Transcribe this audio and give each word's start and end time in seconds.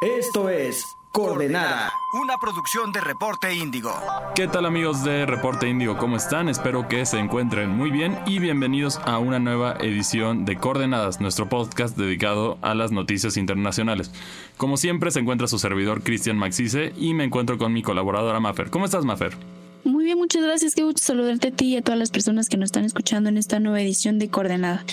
Esto 0.00 0.48
es 0.48 0.84
Coordenada. 1.10 1.90
Una 2.22 2.36
producción 2.38 2.92
de 2.92 3.00
Reporte 3.00 3.52
Índigo. 3.52 3.92
¿Qué 4.36 4.46
tal 4.46 4.64
amigos 4.64 5.02
de 5.02 5.26
Reporte 5.26 5.68
Índigo? 5.68 5.98
¿Cómo 5.98 6.16
están? 6.16 6.48
Espero 6.48 6.86
que 6.86 7.04
se 7.04 7.18
encuentren 7.18 7.70
muy 7.70 7.90
bien 7.90 8.16
y 8.24 8.38
bienvenidos 8.38 9.00
a 9.04 9.18
una 9.18 9.40
nueva 9.40 9.76
edición 9.80 10.44
de 10.44 10.56
Coordenadas, 10.56 11.20
nuestro 11.20 11.48
podcast 11.48 11.96
dedicado 11.96 12.58
a 12.62 12.76
las 12.76 12.92
noticias 12.92 13.36
internacionales. 13.36 14.12
Como 14.56 14.76
siempre 14.76 15.10
se 15.10 15.18
encuentra 15.18 15.48
su 15.48 15.58
servidor 15.58 16.04
Cristian 16.04 16.36
Maxice 16.36 16.92
y 16.96 17.12
me 17.12 17.24
encuentro 17.24 17.58
con 17.58 17.72
mi 17.72 17.82
colaboradora 17.82 18.38
Mafer. 18.38 18.70
¿Cómo 18.70 18.84
estás 18.84 19.04
Mafer? 19.04 19.36
Muy 19.82 20.04
bien, 20.04 20.18
muchas 20.18 20.44
gracias. 20.44 20.76
Qué 20.76 20.84
gusto 20.84 21.02
saludarte 21.02 21.48
a 21.48 21.50
ti 21.50 21.74
y 21.74 21.76
a 21.76 21.82
todas 21.82 21.98
las 21.98 22.10
personas 22.10 22.48
que 22.48 22.56
nos 22.56 22.68
están 22.68 22.84
escuchando 22.84 23.30
en 23.30 23.36
esta 23.36 23.58
nueva 23.58 23.80
edición 23.80 24.20
de 24.20 24.30
Coordenada. 24.30 24.84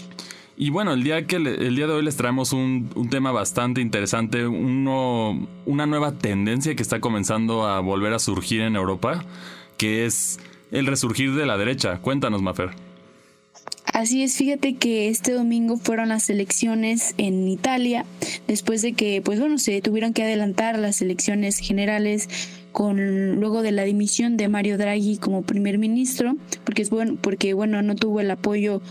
Y 0.58 0.70
bueno, 0.70 0.94
el 0.94 1.04
día, 1.04 1.28
que 1.28 1.36
el 1.36 1.76
día 1.76 1.86
de 1.86 1.94
hoy 1.94 2.04
les 2.04 2.16
traemos 2.16 2.54
un, 2.54 2.90
tema 3.10 3.32
bastante 3.34 3.82
interesante, 3.82 4.48
uno, 4.48 5.48
una 5.66 5.86
nueva 5.86 6.14
tendencia 6.14 6.76
que 6.76 6.82
está 6.82 7.02
comenzando 7.02 7.68
a 7.68 7.82
volver 7.82 8.14
a 8.14 8.20
surgir 8.20 8.62
en 8.62 8.78
Europa, 8.78 9.26
que 9.78 10.06
es 10.06 10.40
el 10.72 10.86
resurgir 10.88 11.36
de 11.36 11.46
la 11.46 11.58
derecha. 11.58 12.00
Cuéntanos, 12.00 12.42
Mafer. 12.42 12.70
Así 13.94 14.24
es, 14.24 14.38
fíjate 14.38 14.76
que 14.76 15.10
este 15.10 15.34
domingo 15.34 15.78
fueron 15.78 16.10
las 16.10 16.30
elecciones 16.30 17.16
en 17.18 17.48
Italia, 17.50 18.06
después 18.48 18.82
de 18.82 18.94
que, 18.94 19.22
pues 19.22 19.40
bueno, 19.40 19.58
se 19.58 19.82
tuvieron 19.82 20.14
que 20.14 20.24
adelantar 20.24 20.80
las 20.80 21.02
elecciones 21.02 21.58
generales 21.58 22.30
con 22.72 23.40
luego 23.40 23.62
de 23.62 23.72
la 23.72 23.84
dimisión 23.84 24.38
de 24.38 24.48
Mario 24.50 24.78
Draghi 24.78 25.18
como 25.18 25.44
primer 25.44 25.78
ministro, 25.78 26.36
porque 26.64 26.82
es 26.82 26.90
bueno, 26.90 27.18
porque 27.20 27.54
bueno, 27.54 27.82
no 27.82 27.96
tuvo 27.96 28.20
el 28.20 28.32
apoyo 28.32 28.82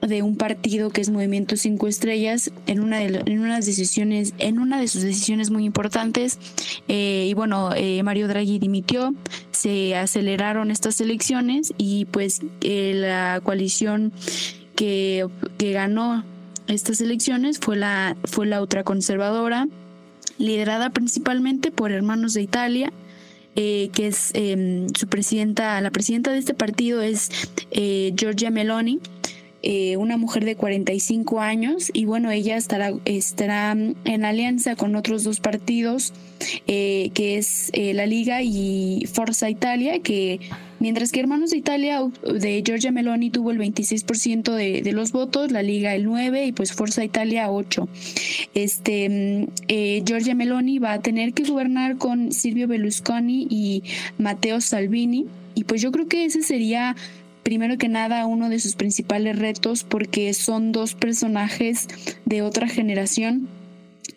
de 0.00 0.22
un 0.22 0.36
partido 0.36 0.90
que 0.90 1.00
es 1.00 1.10
Movimiento 1.10 1.56
Cinco 1.56 1.88
Estrellas 1.88 2.52
en 2.66 2.80
una 2.80 2.98
de, 2.98 3.22
en 3.26 3.40
unas 3.40 3.66
decisiones 3.66 4.32
en 4.38 4.60
una 4.60 4.80
de 4.80 4.86
sus 4.86 5.02
decisiones 5.02 5.50
muy 5.50 5.64
importantes 5.64 6.38
eh, 6.86 7.26
y 7.28 7.34
bueno 7.34 7.70
eh, 7.74 8.02
Mario 8.04 8.28
Draghi 8.28 8.58
dimitió 8.58 9.14
se 9.50 9.96
aceleraron 9.96 10.70
estas 10.70 11.00
elecciones 11.00 11.72
y 11.78 12.04
pues 12.06 12.42
eh, 12.60 12.92
la 12.94 13.40
coalición 13.42 14.12
que, 14.76 15.26
que 15.58 15.72
ganó 15.72 16.24
estas 16.68 17.00
elecciones 17.00 17.58
fue 17.58 17.76
la 17.76 18.16
fue 18.24 18.46
la 18.46 18.60
ultraconservadora 18.60 19.66
liderada 20.38 20.90
principalmente 20.90 21.72
por 21.72 21.90
Hermanos 21.90 22.34
de 22.34 22.42
Italia 22.42 22.92
que 23.56 23.90
es 24.06 24.30
em, 24.34 24.86
su 24.94 25.08
presidenta, 25.08 25.80
la 25.80 25.90
presidenta 25.90 26.30
de 26.30 26.38
este 26.38 26.54
partido 26.54 27.02
es 27.02 27.28
Giorgia 27.72 28.52
Meloni, 28.52 29.00
eh, 29.60 29.96
una 29.96 30.16
mujer 30.16 30.44
de 30.44 30.54
45 30.54 31.40
años 31.40 31.90
y 31.92 32.04
bueno, 32.04 32.30
ella 32.30 32.56
estará, 32.56 32.92
estará 33.04 33.72
en 33.72 34.24
alianza 34.24 34.76
con 34.76 34.94
otros 34.94 35.24
dos 35.24 35.40
partidos, 35.40 36.12
eh, 36.68 37.10
que 37.12 37.38
es 37.38 37.70
eh, 37.72 37.92
la 37.92 38.06
Liga 38.06 38.40
y 38.42 39.06
Forza 39.12 39.50
Italia, 39.50 39.98
que 39.98 40.38
mientras 40.78 41.10
que 41.10 41.18
Hermanos 41.18 41.50
de 41.50 41.56
Italia 41.56 42.00
de 42.22 42.62
Giorgia 42.64 42.92
Meloni 42.92 43.30
tuvo 43.30 43.50
el 43.50 43.58
26% 43.58 44.54
de, 44.54 44.80
de 44.80 44.92
los 44.92 45.10
votos, 45.10 45.50
la 45.50 45.62
Liga 45.62 45.92
el 45.92 46.04
9 46.04 46.46
y 46.46 46.52
pues 46.52 46.72
Forza 46.72 47.02
Italia 47.02 47.50
8. 47.50 47.88
Este, 48.54 49.08
mm, 49.08 50.04
Giorgia 50.04 50.36
Meloni 50.36 50.78
va 50.78 50.92
a 50.92 51.02
tener 51.02 51.32
que 51.32 51.42
gobernar 51.42 51.98
con 51.98 52.30
Silvio 52.30 52.68
Berlusconi 52.68 53.48
y 53.50 53.82
Matteo 54.18 54.60
Salvini 54.60 55.26
y 55.58 55.64
pues 55.64 55.82
yo 55.82 55.90
creo 55.90 56.06
que 56.06 56.24
ese 56.24 56.42
sería 56.42 56.94
primero 57.48 57.78
que 57.78 57.88
nada 57.88 58.26
uno 58.26 58.50
de 58.50 58.58
sus 58.58 58.76
principales 58.76 59.38
retos 59.38 59.82
porque 59.82 60.34
son 60.34 60.70
dos 60.70 60.94
personajes 60.94 61.88
de 62.26 62.42
otra 62.42 62.68
generación 62.68 63.48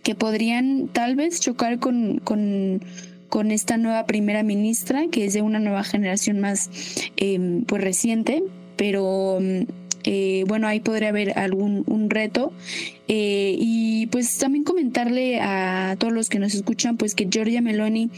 que 0.03 0.15
podrían 0.15 0.89
tal 0.89 1.15
vez 1.15 1.39
chocar 1.39 1.79
con, 1.79 2.19
con, 2.19 2.81
con 3.29 3.51
esta 3.51 3.77
nueva 3.77 4.05
primera 4.05 4.43
ministra 4.43 5.05
que 5.09 5.23
es 5.23 5.33
de 5.33 5.41
una 5.41 5.59
nueva 5.59 5.85
generación 5.85 6.41
más 6.41 6.71
eh, 7.15 7.63
pues 7.67 7.81
reciente 7.81 8.43
pero 8.75 9.39
eh, 10.03 10.43
bueno, 10.47 10.67
ahí 10.67 10.79
podría 10.79 11.09
haber 11.09 11.37
algún 11.37 11.83
un 11.87 12.09
reto. 12.09 12.53
Eh, 13.13 13.57
y 13.59 14.05
pues 14.07 14.37
también 14.37 14.63
comentarle 14.63 15.41
a 15.41 15.97
todos 15.99 16.13
los 16.13 16.29
que 16.29 16.39
nos 16.39 16.55
escuchan, 16.55 16.95
pues 16.95 17.13
que 17.13 17.27
Giorgia 17.29 17.61
Meloni 17.61 18.09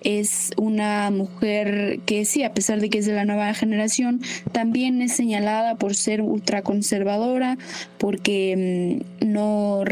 es 0.00 0.52
una 0.56 1.10
mujer 1.10 2.00
que 2.06 2.24
sí, 2.24 2.44
a 2.44 2.54
pesar 2.54 2.80
de 2.80 2.88
que 2.88 2.96
es 2.96 3.04
de 3.04 3.12
la 3.12 3.26
nueva 3.26 3.52
generación, 3.52 4.22
también 4.52 5.02
es 5.02 5.12
señalada 5.12 5.74
por 5.74 5.94
ser 5.94 6.22
ultraconservadora, 6.22 7.58
porque 7.98 9.02
mm, 9.20 9.30
no, 9.30 9.84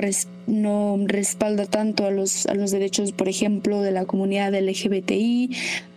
no 0.47 0.99
respalda 1.05 1.67
tanto 1.67 2.07
a 2.07 2.11
los, 2.11 2.47
a 2.47 2.55
los 2.55 2.71
derechos, 2.71 3.13
por 3.13 3.29
ejemplo, 3.29 3.83
de 3.83 3.91
la 3.91 4.07
comunidad 4.07 4.55
LGBTI, 4.59 5.51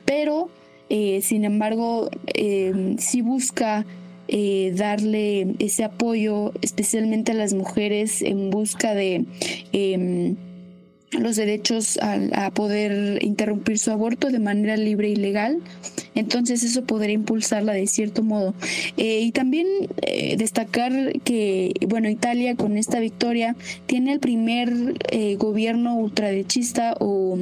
pero 0.03 0.49
eh, 0.89 1.21
sin 1.21 1.45
embargo, 1.45 2.09
sí 2.97 3.21
busca 3.21 3.85
eh, 4.31 4.71
darle 4.75 5.55
ese 5.59 5.83
apoyo, 5.83 6.53
especialmente 6.61 7.31
a 7.31 7.35
las 7.35 7.53
mujeres 7.53 8.21
en 8.21 8.51
busca 8.51 8.93
de 8.93 9.25
em, 9.71 10.35
los 11.11 11.35
derechos 11.35 11.97
a, 12.01 12.51
poder 12.51 13.23
interrumpir 13.23 13.79
su 13.79 13.91
aborto 13.91 14.29
de 14.29 14.37
manera 14.37 14.77
libre 14.77 15.09
y 15.09 15.15
legal. 15.15 15.57
Entonces 16.13 16.63
eso 16.63 16.83
podría 16.83 17.13
impulsarla 17.13 17.73
de 17.73 17.87
cierto 17.87 18.21
modo. 18.21 18.53
Eh, 18.97 19.21
y 19.21 19.31
también 19.31 19.65
eh, 20.03 20.37
destacar 20.37 21.19
que, 21.23 21.73
bueno, 21.87 22.07
Italia 22.09 22.55
con 22.55 22.77
esta 22.77 22.99
victoria 22.99 23.55
tiene 23.87 24.13
el 24.13 24.19
primer 24.19 24.71
gobierno 25.37 25.95
ultraderechista 25.95 26.95
o 26.99 27.37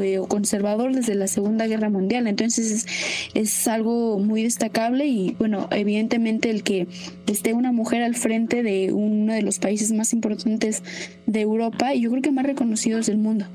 eh, 0.00 0.18
o 0.18 0.26
conservador 0.26 0.92
desde 0.92 1.14
la 1.14 1.26
Segunda 1.26 1.66
Guerra 1.66 1.90
Mundial. 1.90 2.26
Entonces 2.26 2.86
es, 3.34 3.68
algo 3.68 4.18
muy 4.18 4.42
destacable 4.42 5.06
y 5.06 5.34
bueno, 5.38 5.68
evidentemente 5.70 6.50
el 6.50 6.62
que 6.62 6.86
esté 7.26 7.52
una 7.52 7.72
mujer 7.72 8.02
al 8.02 8.14
frente 8.14 8.62
de 8.62 8.92
uno 8.92 9.32
de 9.32 9.42
los 9.42 9.58
países 9.58 9.92
más 9.92 10.12
importantes 10.12 10.82
de 11.26 11.40
Europa 11.40 11.94
y 11.94 12.02
yo 12.02 12.10
creo 12.10 12.22
que 12.22 12.30
más 12.30 12.46
reconocidos 12.46 13.06
del 13.06 13.18
mundo. 13.18 13.46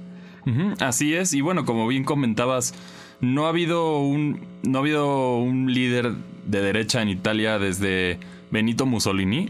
así 0.80 1.14
es, 1.14 1.34
y 1.34 1.42
bueno, 1.42 1.66
como 1.66 1.88
bien 1.88 2.04
comentabas, 2.04 2.74
no 3.22 3.46
ha 3.46 3.50
habido 3.50 4.00
un 4.00 4.42
no 4.64 4.80
ha 4.80 4.82
habido 4.82 5.38
un 5.38 5.74
líder 5.74 6.14
de 6.46 6.62
derecha 6.62 7.02
en 7.02 7.10
Italia 7.10 7.60
desde 7.60 8.20
Benito 8.52 8.86
Mussolini, 8.86 9.50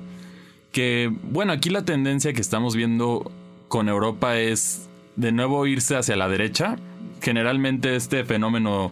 que 0.72 1.12
bueno, 1.24 1.53
aquí 1.53 1.69
la 1.69 1.84
tendencia 1.84 2.34
que 2.34 2.41
estamos 2.41 2.75
viendo 2.75 3.31
con 3.68 3.90
Europa 3.90 4.38
es 4.38 4.90
de 5.16 5.31
nuevo 5.31 5.66
irse 5.67 5.95
hacia 5.95 6.16
la 6.16 6.29
derecha. 6.29 6.77
Generalmente 7.22 7.95
este 7.95 8.23
fenómeno 8.23 8.91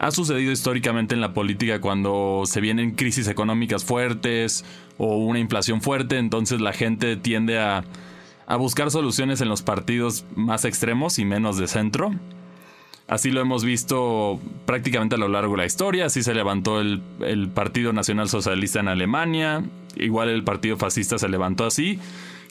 ha 0.00 0.10
sucedido 0.10 0.50
históricamente 0.50 1.14
en 1.14 1.20
la 1.20 1.34
política 1.34 1.80
cuando 1.80 2.44
se 2.46 2.62
vienen 2.62 2.92
crisis 2.92 3.28
económicas 3.28 3.84
fuertes 3.84 4.64
o 4.96 5.16
una 5.18 5.38
inflación 5.38 5.82
fuerte, 5.82 6.16
entonces 6.16 6.62
la 6.62 6.72
gente 6.72 7.16
tiende 7.16 7.58
a, 7.58 7.84
buscar 8.58 8.90
soluciones 8.90 9.40
en 9.42 9.48
los 9.48 9.62
partidos 9.62 10.24
más 10.34 10.64
extremos 10.64 11.18
y 11.18 11.24
menos 11.24 11.58
de 11.58 11.68
centro. 11.68 12.12
Así 13.06 13.30
lo 13.30 13.40
hemos 13.40 13.62
visto 13.62 14.40
prácticamente 14.66 15.16
a 15.16 15.18
lo 15.18 15.28
largo 15.28 15.52
de 15.52 15.58
la 15.58 15.66
historia. 15.66 16.06
Así 16.06 16.22
se 16.22 16.34
levantó 16.34 16.80
el, 16.80 17.02
el, 17.20 17.48
Partido 17.48 17.92
Nacional 17.92 18.28
Socialista 18.28 18.80
en 18.80 18.88
Alemania. 18.88 19.62
Igual 19.96 20.30
el 20.30 20.42
Partido 20.42 20.76
Fascista 20.76 21.18
se 21.18 21.28
levantó 21.28 21.64
así. 21.64 22.00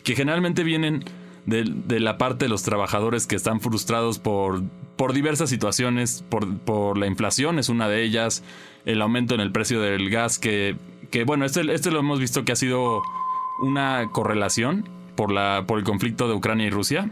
Que 0.04 0.16
generalmente 0.16 0.64
vienen 0.64 1.04
de, 1.46 2.00
la 2.00 2.18
parte 2.18 2.46
de 2.46 2.50
los 2.50 2.64
trabajadores 2.64 3.28
que 3.28 3.36
están 3.36 3.62
frustrados 3.62 4.20
por, 4.20 4.64
por 4.96 5.14
diversas 5.14 5.50
situaciones, 5.50 6.24
por, 6.30 6.58
por, 6.60 6.98
la 6.98 7.08
inflación 7.08 7.60
es 7.60 7.70
una 7.70 7.88
de 7.88 8.04
ellas, 8.04 8.44
el 8.86 9.02
aumento 9.02 9.36
en 9.36 9.42
el 9.42 9.52
precio 9.52 9.82
del 9.82 10.10
gas, 10.10 10.40
que, 10.40 10.76
que 11.12 11.24
bueno, 11.24 11.46
este, 11.46 11.62
este 11.74 11.92
lo 11.92 12.00
hemos 12.00 12.20
visto 12.20 12.46
que 12.46 12.52
ha 12.52 12.56
sido 12.56 13.02
una 13.62 14.10
correlación 14.12 14.88
por, 15.16 15.32
la, 15.32 15.66
por 15.68 15.80
el 15.80 15.86
conflicto 15.86 16.28
de 16.28 16.36
Ucrania 16.36 16.68
y 16.68 16.70
Rusia, 16.70 17.10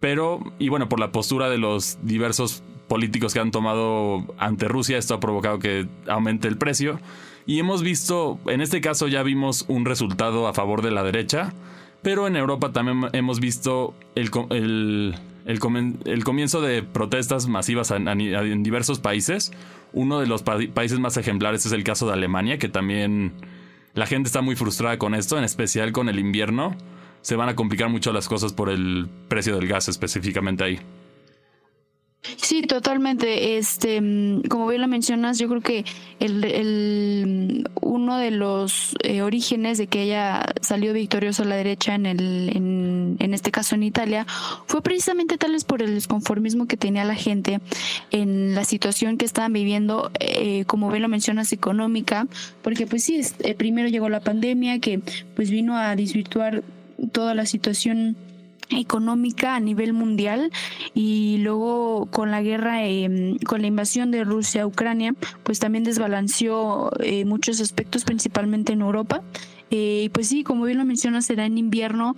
pero, 0.00 0.40
y 0.58 0.68
bueno, 0.68 0.88
por 0.88 0.98
la 0.98 1.12
postura 1.12 1.50
de 1.50 1.58
los 1.58 1.98
diversos 2.02 2.62
políticos 2.88 3.34
que 3.34 3.40
han 3.40 3.50
tomado 3.50 4.24
ante 4.38 4.66
Rusia, 4.66 4.98
esto 4.98 5.14
ha 5.14 5.20
provocado 5.20 5.58
que 5.58 5.86
aumente 6.08 6.48
el 6.48 6.56
precio. 6.56 6.98
Y 7.46 7.58
hemos 7.58 7.82
visto, 7.82 8.38
en 8.46 8.60
este 8.60 8.80
caso 8.80 9.06
ya 9.06 9.22
vimos 9.22 9.64
un 9.68 9.84
resultado 9.84 10.48
a 10.48 10.54
favor 10.54 10.82
de 10.82 10.90
la 10.90 11.02
derecha, 11.02 11.52
pero 12.02 12.26
en 12.26 12.36
Europa 12.36 12.72
también 12.72 13.10
hemos 13.12 13.40
visto 13.40 13.94
el, 14.14 14.30
comienzo 16.24 16.60
de 16.60 16.82
protestas 16.82 17.46
masivas 17.46 17.90
en, 17.90 18.62
diversos 18.62 19.00
países. 19.00 19.52
Uno 19.92 20.20
de 20.20 20.26
los 20.26 20.42
países 20.42 20.98
más 20.98 21.16
ejemplares 21.16 21.66
es 21.66 21.72
el 21.72 21.84
caso 21.84 22.06
de 22.06 22.14
Alemania, 22.14 22.58
que 22.58 22.68
también 22.68 23.32
la 23.94 24.06
gente 24.06 24.28
está 24.28 24.40
muy 24.40 24.56
frustrada 24.56 24.98
con 24.98 25.14
esto, 25.14 25.36
en 25.36 25.44
especial 25.44 25.92
con 25.92 26.08
el 26.08 26.18
invierno. 26.18 26.76
Se 27.22 27.36
van 27.36 27.48
a 27.48 27.56
complicar 27.56 27.90
mucho 27.90 28.12
las 28.12 28.28
cosas 28.28 28.52
por 28.52 28.70
el 28.70 29.08
precio 29.28 29.56
del 29.56 29.68
gas 29.68 29.88
específicamente 29.88 30.64
ahí. 30.64 30.80
Sí, 32.22 32.62
totalmente. 32.62 33.56
Este, 33.56 34.00
mm, 34.00 34.42
como 34.42 34.66
bien 34.68 34.82
lo 34.82 34.88
mencionas, 34.88 35.38
yo 35.38 35.48
creo 35.48 35.62
que 35.62 35.84
el, 36.18 37.66
uno 37.80 38.18
de 38.18 38.30
los 38.30 38.94
eh, 39.02 39.22
orígenes 39.22 39.78
de 39.78 39.86
que 39.86 40.02
ella 40.02 40.44
salió 40.60 40.92
victoriosa 40.92 41.44
a 41.44 41.46
la 41.46 41.56
derecha 41.56 41.94
en 41.94 42.04
el, 42.04 42.50
en, 42.54 43.16
en, 43.20 43.34
este 43.34 43.50
caso 43.50 43.74
en 43.74 43.84
Italia, 43.84 44.26
fue 44.66 44.82
precisamente 44.82 45.38
tal 45.38 45.52
vez 45.52 45.64
por 45.64 45.82
el 45.82 45.94
desconformismo 45.94 46.66
que 46.66 46.76
tenía 46.76 47.04
la 47.04 47.14
gente 47.14 47.60
en 48.10 48.54
la 48.54 48.64
situación 48.64 49.16
que 49.16 49.24
estaban 49.24 49.54
viviendo, 49.54 50.10
eh, 50.20 50.64
como 50.66 50.90
bien 50.90 51.02
lo 51.02 51.08
mencionas, 51.08 51.52
económica, 51.52 52.26
porque 52.60 52.86
pues 52.86 53.02
sí, 53.02 53.20
eh, 53.40 53.54
primero 53.54 53.88
llegó 53.88 54.10
la 54.10 54.20
pandemia 54.20 54.78
que 54.78 55.00
pues 55.34 55.50
vino 55.50 55.78
a 55.78 55.96
desvirtuar 55.96 56.62
toda 57.12 57.34
la 57.34 57.46
situación 57.46 58.16
económica 58.70 59.54
a 59.54 59.60
nivel 59.60 59.92
mundial 59.92 60.50
y 60.94 61.38
luego 61.38 62.06
con 62.10 62.30
la 62.30 62.42
guerra, 62.42 62.84
eh, 62.86 63.36
con 63.46 63.60
la 63.62 63.66
invasión 63.66 64.10
de 64.10 64.24
Rusia 64.24 64.62
a 64.62 64.66
Ucrania, 64.66 65.14
pues 65.42 65.58
también 65.58 65.84
desbalanceó 65.84 66.90
eh, 67.00 67.24
muchos 67.24 67.60
aspectos, 67.60 68.04
principalmente 68.04 68.72
en 68.72 68.82
Europa. 68.82 69.22
Eh, 69.70 70.02
y 70.04 70.08
pues 70.08 70.28
sí, 70.28 70.42
como 70.42 70.64
bien 70.64 70.78
lo 70.78 70.84
mencionas, 70.84 71.26
será 71.26 71.46
en 71.46 71.58
invierno 71.58 72.16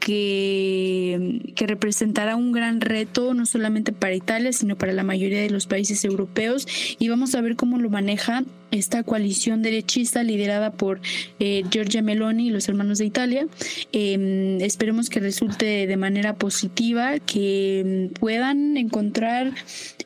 que, 0.00 1.40
representará 1.66 2.34
un 2.36 2.52
gran 2.52 2.80
reto 2.80 3.34
no 3.34 3.46
solamente 3.46 3.92
para 3.92 4.14
Italia, 4.14 4.52
sino 4.52 4.76
para 4.76 4.92
la 4.92 5.04
mayoría 5.04 5.42
de 5.42 5.50
los 5.50 5.66
países 5.66 6.04
europeos. 6.04 6.66
Y 6.98 7.08
vamos 7.08 7.34
a 7.34 7.40
ver 7.40 7.54
cómo 7.54 7.78
lo 7.78 7.90
maneja 7.90 8.42
esta 8.70 9.02
coalición 9.02 9.62
derechista 9.62 10.22
liderada 10.22 10.72
por 10.72 11.00
eh, 11.38 11.64
Giorgia 11.70 12.02
Meloni 12.02 12.48
y 12.48 12.50
los 12.50 12.68
hermanos 12.68 12.98
de 12.98 13.04
Italia. 13.04 13.46
Em, 13.92 14.60
esperemos 14.60 15.10
que 15.10 15.20
resulte 15.20 15.86
de 15.86 15.96
manera 15.96 16.34
positiva, 16.34 17.18
que 17.18 18.10
puedan 18.18 18.76
encontrar 18.76 19.52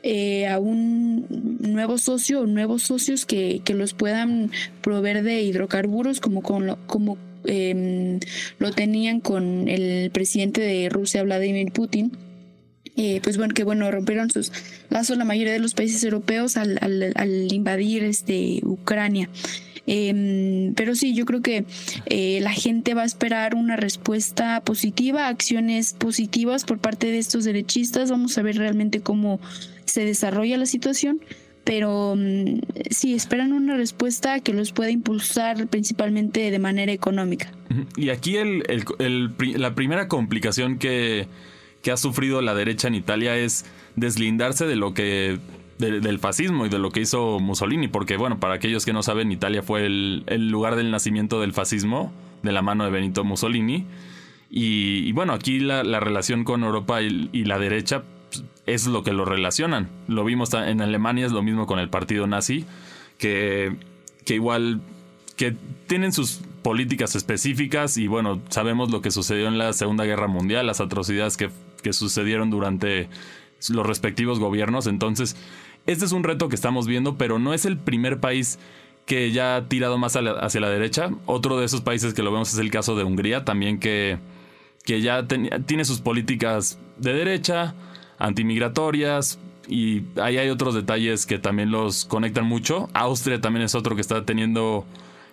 eh, 0.02 0.48
a 0.48 0.58
un 0.58 1.26
nuevo 1.60 1.98
socio 1.98 2.40
o 2.40 2.46
nuevos 2.46 2.82
socios 2.82 3.26
que, 3.26 3.60
que 3.64 3.74
los 3.74 3.94
puedan 3.94 4.50
proveer 4.82 5.22
de 5.22 5.42
hidrocarburos 5.42 6.20
como, 6.20 6.42
como, 6.42 6.76
como 6.86 7.16
Em, 7.44 8.20
lo 8.58 8.70
tenían 8.72 9.20
con 9.20 9.68
el 9.68 10.10
presidente 10.10 10.60
de 10.60 10.88
Rusia, 10.88 11.22
Vladimir 11.22 11.72
Putin. 11.72 12.12
Eh, 12.96 13.20
pues 13.24 13.36
bueno, 13.36 13.54
que 13.54 13.64
bueno, 13.64 13.90
rompieron 13.90 14.30
sus 14.30 14.52
lazos 14.88 15.18
la 15.18 15.24
mayoría 15.24 15.52
de 15.52 15.58
los 15.58 15.74
países 15.74 16.04
europeos 16.04 16.56
al, 16.56 16.78
al, 16.80 17.52
invadir 17.52 18.04
este, 18.04 18.60
Ucrania. 18.62 19.28
Em, 19.86 20.74
pero 20.74 20.94
sí, 20.94 21.12
yo 21.12 21.26
creo 21.26 21.42
que 21.42 21.66
eh, 22.06 22.38
la 22.40 22.52
gente 22.52 22.94
va 22.94 23.02
a 23.02 23.06
esperar 23.06 23.54
una 23.54 23.76
respuesta 23.76 24.62
positiva, 24.62 25.28
acciones 25.28 25.92
positivas 25.92 26.64
por 26.64 26.78
parte 26.78 27.08
de 27.08 27.18
estos 27.18 27.44
derechistas. 27.44 28.10
Vamos 28.10 28.38
a 28.38 28.42
ver 28.42 28.56
realmente 28.56 29.00
cómo 29.00 29.40
se 29.84 30.04
desarrolla 30.04 30.56
la 30.56 30.66
situación 30.66 31.20
pero 31.64 32.14
mm, 32.16 32.60
sí 32.90 33.14
esperan 33.14 33.52
una 33.52 33.76
respuesta 33.76 34.40
que 34.40 34.52
los 34.52 34.72
pueda 34.72 34.90
impulsar 34.90 35.66
principalmente 35.66 36.50
de 36.50 36.58
manera 36.58 36.92
económica. 36.92 37.50
Y 37.96 38.10
aquí 38.10 38.36
el, 38.36 38.62
la 39.56 39.74
primera 39.74 40.06
complicación 40.06 40.78
que, 40.78 41.26
ha 41.90 41.96
sufrido 41.96 42.40
la 42.40 42.54
derecha 42.54 42.88
en 42.88 42.94
Italia 42.94 43.36
es 43.36 43.66
deslindarse 43.96 44.66
de 44.66 44.76
lo 44.76 44.94
que 44.94 45.38
del 45.78 46.18
fascismo 46.20 46.64
y 46.64 46.68
de 46.68 46.78
lo 46.78 46.90
que 46.92 47.00
hizo 47.00 47.40
Mussolini, 47.40 47.88
porque 47.88 48.16
bueno, 48.16 48.38
para 48.38 48.54
aquellos 48.54 48.86
que 48.86 48.92
no 48.92 49.02
saben, 49.02 49.32
Italia 49.32 49.60
fue 49.60 49.84
el, 49.84 50.48
lugar 50.48 50.76
del 50.76 50.90
nacimiento 50.90 51.40
del 51.40 51.52
fascismo 51.52 52.12
de 52.42 52.52
la 52.52 52.62
mano 52.62 52.84
de 52.84 52.90
Benito 52.90 53.24
Mussolini. 53.24 53.84
Y, 54.48 55.10
bueno, 55.12 55.32
aquí 55.32 55.58
la, 55.58 55.82
relación 55.98 56.44
con 56.44 56.62
Europa 56.62 57.02
y 57.02 57.44
la 57.44 57.58
derecha 57.58 58.04
es 58.66 58.86
lo 58.86 59.02
que 59.02 59.12
lo 59.12 59.24
relacionan. 59.24 59.88
Lo 60.08 60.24
vimos 60.24 60.52
en 60.54 60.80
Alemania, 60.80 61.26
es 61.26 61.32
lo 61.32 61.42
mismo 61.42 61.66
con 61.66 61.78
el 61.78 61.90
partido 61.90 62.26
nazi, 62.26 62.64
que, 63.18 63.76
que 64.24 64.34
igual 64.34 64.80
que 65.36 65.56
tienen 65.86 66.12
sus 66.12 66.40
políticas 66.62 67.14
específicas 67.14 67.98
y 67.98 68.06
bueno, 68.06 68.40
sabemos 68.48 68.90
lo 68.90 69.02
que 69.02 69.10
sucedió 69.10 69.48
en 69.48 69.58
la 69.58 69.72
Segunda 69.72 70.04
Guerra 70.04 70.28
Mundial, 70.28 70.66
las 70.66 70.80
atrocidades 70.80 71.36
que, 71.36 71.50
que 71.82 71.92
sucedieron 71.92 72.50
durante 72.50 73.08
los 73.68 73.86
respectivos 73.86 74.38
gobiernos. 74.38 74.86
Entonces, 74.86 75.36
este 75.86 76.06
es 76.06 76.12
un 76.12 76.24
reto 76.24 76.48
que 76.48 76.54
estamos 76.54 76.86
viendo, 76.86 77.18
pero 77.18 77.38
no 77.38 77.52
es 77.52 77.66
el 77.66 77.76
primer 77.76 78.20
país 78.20 78.58
que 79.06 79.32
ya 79.32 79.56
ha 79.56 79.68
tirado 79.68 79.98
más 79.98 80.16
hacia 80.16 80.60
la 80.60 80.70
derecha. 80.70 81.10
Otro 81.26 81.58
de 81.58 81.66
esos 81.66 81.82
países 81.82 82.14
que 82.14 82.22
lo 82.22 82.32
vemos 82.32 82.52
es 82.52 82.58
el 82.58 82.70
caso 82.70 82.96
de 82.96 83.04
Hungría, 83.04 83.44
también 83.44 83.78
que, 83.78 84.18
que 84.84 85.02
ya 85.02 85.26
tiene 85.26 85.84
sus 85.84 86.00
políticas 86.00 86.78
de 86.96 87.12
derecha 87.12 87.74
antimigratorias 88.18 89.38
y 89.68 90.02
ahí 90.20 90.38
hay 90.38 90.50
otros 90.50 90.74
detalles 90.74 91.26
que 91.26 91.38
también 91.38 91.70
los 91.70 92.04
conectan 92.04 92.46
mucho. 92.46 92.88
Austria 92.92 93.40
también 93.40 93.64
es 93.64 93.74
otro 93.74 93.94
que 93.94 94.00
está 94.00 94.24
teniendo 94.24 94.84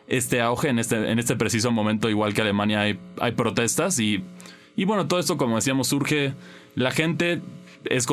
este 0.08 0.42
auge 0.42 0.70
en 0.70 0.80
este, 0.80 1.12
en 1.12 1.20
este 1.20 1.36
preciso 1.36 1.72
momento, 1.72 2.10
igual 2.10 2.34
que 2.34 2.42
Alemania 2.42 2.82
hay, 2.82 3.00
hay 3.20 3.32
protestas 3.32 4.00
y, 4.00 4.24
y 4.76 4.86
bueno, 4.86 5.08
todo 5.08 5.20
esto 5.20 5.38
como 5.38 5.56
decíamos 5.56 5.88
surge, 5.88 6.34
la 6.76 6.92
gente, 6.92 7.42
es, 7.86 8.08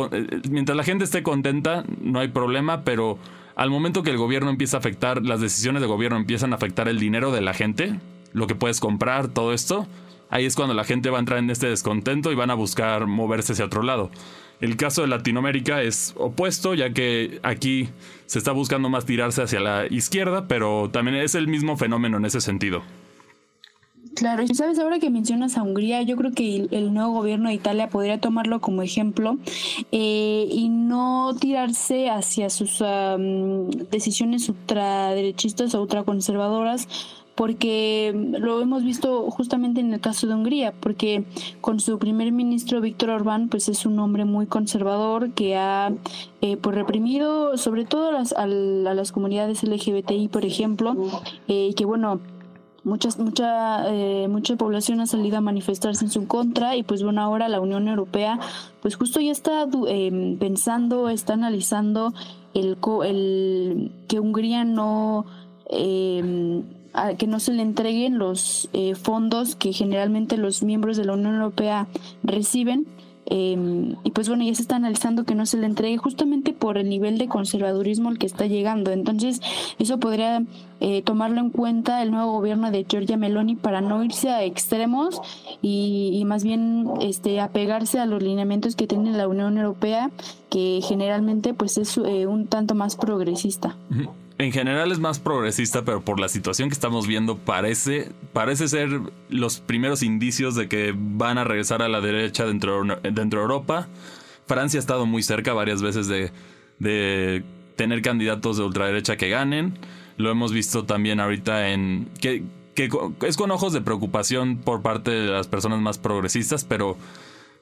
mientras 0.48 0.76
la 0.76 0.84
gente 0.84 1.04
esté 1.04 1.22
contenta, 1.22 1.84
no 2.00 2.20
hay 2.20 2.28
problema, 2.28 2.84
pero 2.84 3.18
al 3.56 3.70
momento 3.70 4.04
que 4.04 4.10
el 4.10 4.16
gobierno 4.16 4.50
empieza 4.50 4.76
a 4.76 4.80
afectar, 4.80 5.24
las 5.24 5.40
decisiones 5.40 5.82
de 5.82 5.88
gobierno 5.88 6.16
empiezan 6.16 6.52
a 6.52 6.56
afectar 6.56 6.88
el 6.88 7.00
dinero 7.00 7.32
de 7.32 7.40
la 7.40 7.54
gente, 7.54 7.98
lo 8.32 8.46
que 8.46 8.54
puedes 8.54 8.78
comprar, 8.78 9.28
todo 9.28 9.52
esto, 9.52 9.88
ahí 10.30 10.44
es 10.44 10.54
cuando 10.54 10.74
la 10.74 10.84
gente 10.84 11.10
va 11.10 11.18
a 11.18 11.20
entrar 11.20 11.40
en 11.40 11.50
este 11.50 11.68
descontento 11.68 12.30
y 12.30 12.36
van 12.36 12.50
a 12.50 12.54
buscar 12.54 13.06
moverse 13.06 13.54
hacia 13.54 13.64
otro 13.64 13.82
lado. 13.82 14.10
El 14.60 14.76
caso 14.76 15.02
de 15.02 15.08
Latinoamérica 15.08 15.82
es 15.82 16.14
opuesto, 16.16 16.74
ya 16.74 16.90
que 16.90 17.38
aquí 17.42 17.88
se 18.26 18.38
está 18.38 18.52
buscando 18.52 18.88
más 18.88 19.04
tirarse 19.04 19.42
hacia 19.42 19.60
la 19.60 19.86
izquierda, 19.86 20.48
pero 20.48 20.90
también 20.90 21.16
es 21.18 21.34
el 21.34 21.46
mismo 21.46 21.76
fenómeno 21.76 22.16
en 22.16 22.24
ese 22.24 22.40
sentido. 22.40 22.82
Claro, 24.18 24.42
y 24.42 24.52
sabes, 24.52 24.80
ahora 24.80 24.98
que 24.98 25.10
mencionas 25.10 25.56
a 25.56 25.62
Hungría, 25.62 26.02
yo 26.02 26.16
creo 26.16 26.32
que 26.32 26.66
el, 26.72 26.92
nuevo 26.92 27.12
gobierno 27.12 27.50
de 27.50 27.54
Italia 27.54 27.88
podría 27.88 28.20
tomarlo 28.20 28.60
como 28.60 28.82
ejemplo 28.82 29.38
eh, 29.92 30.48
y 30.50 30.68
no 30.70 31.36
tirarse 31.40 32.10
hacia 32.10 32.50
sus 32.50 32.82
decisiones 33.90 34.48
ultraderechistas 34.48 35.72
o 35.76 35.82
ultraconservadoras, 35.82 36.88
porque 37.38 38.12
lo 38.36 38.60
hemos 38.60 38.82
visto 38.82 39.30
justamente 39.30 39.80
en 39.80 39.94
el 39.94 40.00
caso 40.00 40.26
de 40.26 40.34
Hungría, 40.34 40.74
porque 40.80 41.24
con 41.60 41.78
su 41.78 41.96
primer 42.00 42.32
ministro 42.32 42.80
Víctor 42.80 43.10
Orbán, 43.10 43.48
pues 43.48 43.68
es 43.68 43.86
un 43.86 43.96
hombre 44.00 44.24
muy 44.24 44.46
conservador 44.46 45.30
que 45.34 45.56
ha 45.56 45.92
eh, 46.42 46.56
pues 46.56 46.74
reprimido 46.74 47.56
sobre 47.56 47.84
todo 47.84 48.10
las, 48.10 48.32
a 48.32 48.48
las 48.48 49.12
comunidades 49.12 49.62
LGBTI, 49.62 50.26
por 50.26 50.44
ejemplo, 50.44 50.96
eh, 51.46 51.74
que 51.76 51.84
bueno, 51.84 52.18
muchas 52.82 53.20
mucha 53.20 53.88
eh, 53.88 54.26
mucha 54.26 54.56
población 54.56 55.00
ha 55.00 55.06
salido 55.06 55.38
a 55.38 55.40
manifestarse 55.40 56.06
en 56.06 56.10
su 56.10 56.26
contra 56.26 56.74
y 56.74 56.82
pues 56.82 57.04
bueno 57.04 57.22
ahora 57.22 57.48
la 57.48 57.60
Unión 57.60 57.86
Europea 57.86 58.40
pues 58.82 58.96
justo 58.96 59.20
ya 59.20 59.30
está 59.30 59.68
eh, 59.86 60.36
pensando 60.40 61.08
está 61.08 61.34
analizando 61.34 62.14
el 62.54 62.78
el 63.04 63.92
que 64.08 64.18
Hungría 64.18 64.64
no 64.64 65.26
eh, 65.70 66.62
que 67.18 67.26
no 67.26 67.40
se 67.40 67.52
le 67.52 67.62
entreguen 67.62 68.18
los 68.18 68.68
eh, 68.72 68.94
fondos 68.94 69.56
que 69.56 69.72
generalmente 69.72 70.36
los 70.36 70.62
miembros 70.62 70.96
de 70.96 71.04
la 71.04 71.14
Unión 71.14 71.34
Europea 71.34 71.86
reciben. 72.22 72.86
Em, 73.30 73.96
y 74.04 74.10
pues 74.12 74.26
bueno, 74.26 74.42
ya 74.42 74.54
se 74.54 74.62
está 74.62 74.76
analizando 74.76 75.24
que 75.24 75.34
no 75.34 75.44
se 75.44 75.58
le 75.58 75.66
entregue 75.66 75.98
justamente 75.98 76.54
por 76.54 76.78
el 76.78 76.88
nivel 76.88 77.18
de 77.18 77.28
conservadurismo 77.28 78.08
al 78.08 78.18
que 78.18 78.24
está 78.24 78.46
llegando. 78.46 78.90
Entonces, 78.90 79.42
eso 79.78 80.00
podría 80.00 80.42
eh, 80.80 81.02
tomarlo 81.02 81.38
en 81.40 81.50
cuenta 81.50 82.02
el 82.02 82.10
nuevo 82.10 82.32
gobierno 82.32 82.70
de 82.70 82.86
Giorgia 82.88 83.18
Meloni 83.18 83.54
para 83.54 83.82
no 83.82 84.02
irse 84.02 84.30
a 84.30 84.44
extremos 84.44 85.20
y, 85.60 86.22
más 86.24 86.42
bien 86.42 86.88
este, 87.02 87.40
apegarse 87.40 88.00
a 88.00 88.06
los 88.06 88.22
lineamientos 88.22 88.76
que 88.76 88.86
tiene 88.86 89.12
la 89.12 89.28
Unión 89.28 89.58
Europea, 89.58 90.10
que 90.48 90.80
generalmente 90.82 91.52
pues 91.52 91.76
es 91.76 91.98
eh, 91.98 92.26
un 92.26 92.46
tanto 92.46 92.74
más 92.74 92.96
progresista 92.96 93.76
en 94.38 94.52
general 94.52 94.92
es 94.92 95.00
más 95.00 95.18
progresista, 95.18 95.84
pero 95.84 96.00
por 96.00 96.20
la 96.20 96.28
situación 96.28 96.68
que 96.68 96.74
estamos 96.74 97.06
viendo 97.08 97.36
parece, 97.36 98.12
parece 98.32 98.68
ser 98.68 99.00
los 99.28 99.58
primeros 99.58 100.02
indicios 100.02 100.54
de 100.54 100.68
que 100.68 100.94
van 100.96 101.38
a 101.38 101.44
regresar 101.44 101.82
a 101.82 101.88
la 101.88 102.00
derecha 102.00 102.46
dentro, 102.46 102.84
dentro 103.02 103.40
de 103.40 103.42
Europa. 103.42 103.88
Francia 104.46 104.78
ha 104.78 104.80
estado 104.80 105.06
muy 105.06 105.22
cerca 105.24 105.52
varias 105.52 105.82
veces 105.82 106.06
de, 106.06 106.30
de 106.78 107.42
tener 107.74 108.00
candidatos 108.00 108.56
de 108.56 108.62
ultraderecha 108.62 109.16
que 109.16 109.28
ganen. 109.28 109.74
Lo 110.16 110.30
hemos 110.30 110.52
visto 110.52 110.84
también 110.84 111.20
ahorita 111.20 111.70
en... 111.70 112.08
que, 112.20 112.44
que 112.74 112.88
es 113.22 113.36
con 113.36 113.50
ojos 113.50 113.72
de 113.72 113.80
preocupación 113.80 114.58
por 114.58 114.82
parte 114.82 115.10
de 115.10 115.26
las 115.26 115.48
personas 115.48 115.80
más 115.80 115.98
progresistas, 115.98 116.64
pero 116.64 116.96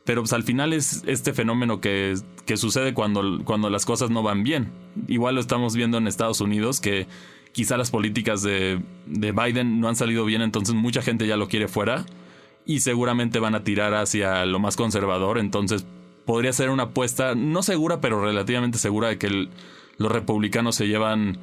pero 0.06 0.22
pues 0.22 0.32
al 0.32 0.44
final 0.44 0.72
es 0.72 1.02
este 1.06 1.34
fenómeno 1.34 1.80
que, 1.80 2.14
sucede 2.54 2.94
cuando, 2.94 3.44
cuando 3.44 3.68
las 3.68 3.84
cosas 3.84 4.08
no 4.08 4.22
van 4.22 4.44
bien. 4.44 4.70
Igual 5.08 5.34
lo 5.34 5.40
estamos 5.40 5.74
viendo 5.74 5.98
en 5.98 6.06
Estados 6.06 6.40
Unidos, 6.40 6.80
que 6.80 7.08
quizá 7.52 7.76
las 7.76 7.90
políticas 7.90 8.42
de, 8.42 8.80
de 9.06 9.32
Biden 9.32 9.80
no 9.80 9.88
han 9.88 9.96
salido 9.96 10.24
bien, 10.24 10.42
entonces 10.42 10.76
mucha 10.76 11.02
gente 11.02 11.26
ya 11.26 11.36
lo 11.36 11.48
quiere 11.48 11.66
fuera 11.66 12.06
y 12.64 12.80
seguramente 12.80 13.40
van 13.40 13.56
a 13.56 13.64
tirar 13.64 13.94
hacia 13.94 14.46
lo 14.46 14.60
más 14.60 14.76
conservador, 14.76 15.38
entonces 15.38 15.84
podría 16.24 16.52
ser 16.52 16.70
una 16.70 16.84
apuesta 16.84 17.34
no 17.34 17.62
segura, 17.62 18.00
pero 18.00 18.22
relativamente 18.22 18.78
segura 18.78 19.08
de 19.08 19.18
que 19.18 19.48
los 19.98 20.12
republicanos 20.12 20.76
se 20.76 20.86
llevan, 20.86 21.38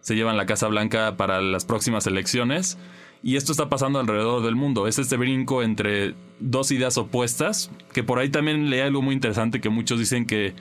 se 0.00 0.14
llevan 0.14 0.36
la 0.36 0.46
Casa 0.46 0.68
Blanca 0.68 1.16
para 1.16 1.42
las 1.42 1.64
próximas 1.64 2.06
elecciones. 2.06 2.78
Y 3.26 3.34
esto 3.34 3.50
está 3.50 3.68
pasando 3.68 3.98
alrededor 3.98 4.40
del 4.44 4.54
mundo. 4.54 4.86
Es 4.86 5.00
este 5.00 5.16
brinco 5.16 5.64
entre 5.64 6.14
dos 6.38 6.70
ideas 6.70 6.96
opuestas, 6.96 7.72
que 7.92 8.04
por 8.04 8.20
ahí 8.20 8.28
también 8.28 8.70
leí 8.70 8.78
algo 8.78 9.02
muy 9.02 9.16
interesante 9.16 9.60
que 9.60 9.68
muchos 9.68 9.98
dicen 9.98 10.26
que, 10.26 10.54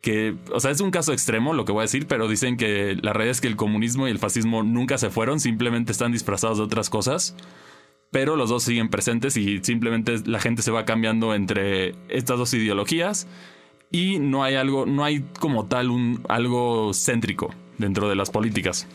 que, 0.00 0.34
o 0.50 0.58
sea, 0.58 0.70
es 0.70 0.80
un 0.80 0.90
caso 0.90 1.12
extremo 1.12 1.52
lo 1.52 1.66
que 1.66 1.72
voy 1.72 1.80
a 1.80 1.82
decir, 1.82 2.06
pero 2.06 2.28
dicen 2.28 2.56
que 2.56 2.96
la 3.02 3.12
realidad 3.12 3.32
es 3.32 3.42
que 3.42 3.48
el 3.48 3.56
comunismo 3.56 4.08
y 4.08 4.10
el 4.10 4.18
fascismo 4.18 4.62
nunca 4.62 4.96
se 4.96 5.10
fueron, 5.10 5.38
simplemente 5.38 5.92
están 5.92 6.12
disfrazados 6.12 6.56
de 6.56 6.64
otras 6.64 6.88
cosas 6.88 7.36
pero 8.10 8.36
los 8.36 8.50
dos 8.50 8.62
siguen 8.62 8.90
presentes 8.90 9.38
y 9.38 9.60
simplemente 9.64 10.16
la 10.26 10.38
gente 10.38 10.60
se 10.60 10.70
va 10.70 10.84
cambiando 10.84 11.34
entre 11.34 11.94
estas 12.10 12.36
dos 12.38 12.52
ideologías 12.52 13.26
y 13.90 14.18
no 14.18 14.44
hay 14.44 14.54
algo, 14.54 14.84
no 14.84 15.02
hay 15.02 15.24
como 15.40 15.64
tal 15.64 15.90
un 15.90 16.22
algo 16.28 16.92
céntrico 16.92 17.54
dentro 17.78 18.10
de 18.10 18.14
las 18.14 18.30
políticas. 18.30 18.86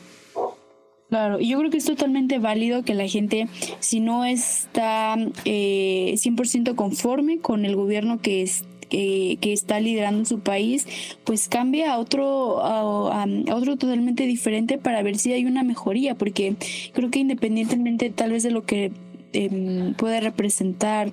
Claro, 1.10 1.40
y 1.40 1.50
yo 1.50 1.58
creo 1.60 1.72
que 1.72 1.78
es 1.78 1.86
totalmente 1.86 2.38
válido 2.40 2.84
que 2.84 2.94
la 2.94 3.08
gente, 3.08 3.48
si 3.80 4.00
no 4.02 4.26
está 4.26 5.16
eh, 5.46 6.14
100% 6.16 6.76
conforme 6.76 7.40
con 7.40 7.64
el 7.64 7.78
gobierno 7.78 8.22
que, 8.22 8.42
es, 8.42 8.66
que, 8.90 9.38
está 9.42 9.80
liderando 9.80 10.26
su 10.26 10.42
país, 10.42 10.86
pues 11.24 11.48
cambie 11.48 11.86
a 11.86 11.98
otro, 11.98 12.62
a, 12.62 13.26
otro 13.54 13.78
totalmente 13.78 14.26
diferente 14.26 14.78
para 14.78 15.02
ver 15.02 15.18
si 15.18 15.32
hay 15.32 15.46
una 15.46 15.64
mejoría, 15.64 16.16
porque 16.16 16.56
creo 16.92 17.10
que 17.10 17.20
independientemente 17.20 18.10
tal 18.10 18.32
vez 18.34 18.44
de 18.44 18.52
lo 18.52 18.66
que 18.66 18.92
Em, 19.34 19.94
puede 19.94 20.22
representar 20.22 21.12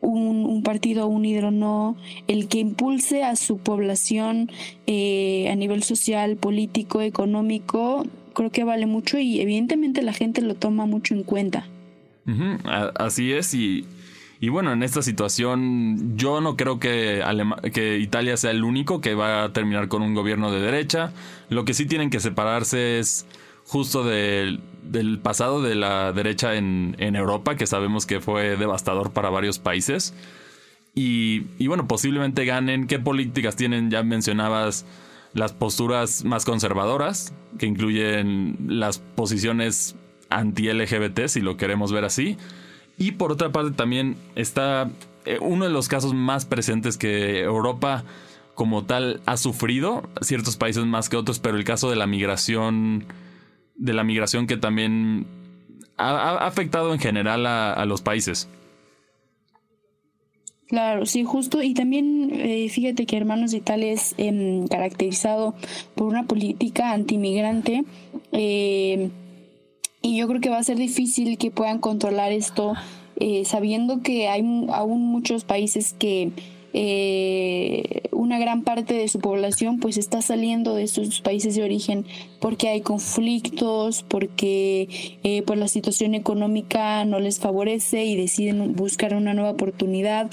un, 0.00 0.62
partido 0.62 1.06
unido 1.06 1.48
o 1.48 1.50
no, 1.50 1.96
el 2.26 2.48
que 2.48 2.58
impulse 2.58 3.22
a 3.22 3.36
su 3.36 3.58
población 3.58 4.50
eh, 4.86 5.48
a 5.50 5.54
nivel 5.54 5.82
social, 5.82 6.36
político, 6.36 7.00
económico, 7.00 8.04
creo 8.34 8.50
que 8.50 8.64
vale 8.64 8.86
mucho 8.86 9.18
y 9.18 9.40
evidentemente 9.40 10.02
la 10.02 10.12
gente 10.12 10.42
lo 10.42 10.54
toma 10.54 10.86
mucho 10.86 11.14
en 11.14 11.22
cuenta. 11.22 11.66
Así 12.96 13.32
es 13.32 13.54
y, 13.54 13.86
y, 14.40 14.48
bueno, 14.48 14.72
en 14.72 14.82
esta 14.82 15.02
situación 15.02 16.16
yo 16.16 16.40
no 16.40 16.56
creo 16.56 16.78
que, 16.78 17.22
que 17.72 17.98
Italia 17.98 18.36
sea 18.36 18.50
el 18.50 18.64
único 18.64 19.00
que 19.00 19.14
va 19.14 19.44
a 19.44 19.52
terminar 19.52 19.88
con 19.88 20.02
un 20.02 20.14
gobierno 20.14 20.50
de 20.50 20.60
derecha. 20.60 21.12
Lo 21.48 21.64
que 21.64 21.74
sí 21.74 21.86
tienen 21.86 22.10
que 22.10 22.20
separarse 22.20 22.98
es 22.98 23.26
justo 23.66 24.04
del, 24.04 24.60
pasado 25.22 25.62
de 25.62 25.74
la 25.74 26.12
derecha 26.12 26.54
en, 26.54 26.96
Europa, 26.98 27.56
que 27.56 27.66
sabemos 27.66 28.06
que 28.06 28.20
fue 28.20 28.56
devastador 28.56 29.12
para 29.12 29.30
varios 29.30 29.58
países. 29.58 30.14
Y, 30.94 31.42
y, 31.58 31.66
bueno, 31.66 31.88
posiblemente 31.88 32.44
ganen. 32.44 32.86
¿Qué 32.86 32.98
políticas 32.98 33.56
tienen? 33.56 33.90
Ya 33.90 34.02
mencionabas 34.02 34.86
las 35.34 35.52
posturas 35.52 36.24
más 36.24 36.44
conservadoras, 36.44 37.34
que 37.58 37.66
incluyen 37.66 38.56
las 38.66 38.98
posiciones 38.98 39.96
anti-LGBT, 40.30 41.26
si 41.26 41.40
lo 41.40 41.56
queremos 41.56 41.92
ver 41.92 42.04
así. 42.04 42.36
Y 42.96 43.12
por 43.12 43.32
otra 43.32 43.50
parte 43.50 43.72
también 43.72 44.16
está 44.36 44.90
eh, 45.24 45.38
uno 45.40 45.64
de 45.64 45.70
los 45.70 45.88
casos 45.88 46.14
más 46.14 46.44
presentes 46.44 46.96
que 46.96 47.40
Europa 47.40 48.04
como 48.54 48.84
tal 48.84 49.20
ha 49.26 49.36
sufrido, 49.36 50.08
ciertos 50.20 50.56
países 50.56 50.84
más 50.84 51.08
que 51.08 51.16
otros, 51.16 51.40
pero 51.40 51.56
el 51.56 51.64
caso 51.64 51.90
de 51.90 51.96
la 51.96 52.06
migración 52.06 53.04
de 53.74 53.92
la 53.92 54.04
migración 54.04 54.46
que 54.46 54.56
también 54.56 55.26
ha, 55.96 56.46
afectado 56.46 56.92
en 56.92 57.00
general 57.00 57.46
a, 57.46 57.84
los 57.86 58.02
países. 58.02 58.48
Claro, 60.74 61.06
sí, 61.06 61.22
justo. 61.22 61.62
Y 61.62 61.72
también 61.72 62.32
eh, 62.32 62.68
fíjate 62.68 63.06
que 63.06 63.16
Hermanos 63.16 63.52
de 63.52 63.58
Italia 63.58 63.92
es 63.92 64.16
em, 64.18 64.66
caracterizado 64.66 65.54
por 65.94 66.08
una 66.08 66.24
política 66.24 66.90
antimigrante. 66.90 67.84
Eh, 68.32 69.08
y 70.02 70.16
yo 70.16 70.26
creo 70.26 70.40
que 70.40 70.50
va 70.50 70.58
a 70.58 70.64
ser 70.64 70.76
difícil 70.76 71.38
que 71.38 71.52
puedan 71.52 71.78
controlar 71.78 72.32
esto, 72.32 72.72
eh, 73.20 73.44
sabiendo 73.44 74.02
que 74.02 74.26
hay 74.26 74.40
aún 74.72 75.02
muchos 75.02 75.44
países 75.44 75.92
que 75.92 76.32
eh, 76.76 78.02
una 78.10 78.38
gran 78.38 78.62
parte 78.62 78.94
de 78.94 79.06
su 79.06 79.20
población 79.20 79.78
pues 79.78 79.96
está 79.96 80.20
saliendo 80.22 80.74
de 80.74 80.88
sus 80.88 81.20
países 81.20 81.54
de 81.54 81.62
origen 81.62 82.04
porque 82.40 82.68
hay 82.68 82.80
conflictos, 82.80 84.02
porque 84.02 84.88
eh, 85.22 85.42
pues 85.46 85.58
la 85.58 85.68
situación 85.68 86.14
económica 86.14 87.04
no 87.04 87.20
les 87.20 87.38
favorece 87.38 88.04
y 88.04 88.16
deciden 88.16 88.74
buscar 88.74 89.14
una 89.14 89.34
nueva 89.34 89.50
oportunidad. 89.50 90.30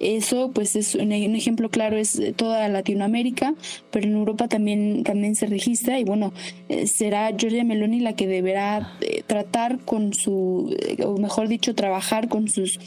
Eso 0.00 0.50
pues 0.52 0.74
es 0.74 0.96
un, 0.96 1.12
ejemplo 1.12 1.70
claro 1.70 1.96
es 1.96 2.20
toda 2.34 2.68
Latinoamérica, 2.68 3.54
pero 3.92 4.06
en 4.06 4.14
Europa 4.14 4.48
también, 4.48 5.04
también 5.04 5.36
se 5.36 5.46
registra 5.46 6.00
y 6.00 6.04
bueno, 6.04 6.32
eh, 6.68 6.88
será 6.88 7.30
Giorgia 7.36 7.62
Meloni 7.62 8.00
la 8.00 8.16
que 8.16 8.26
deberá 8.26 8.96
eh, 9.00 9.22
tratar 9.24 9.78
con 9.78 10.12
su, 10.12 10.76
o 11.04 11.18
mejor 11.18 11.46
dicho, 11.46 11.74
trabajar 11.76 12.28
con 12.28 12.48
sus 12.48 12.80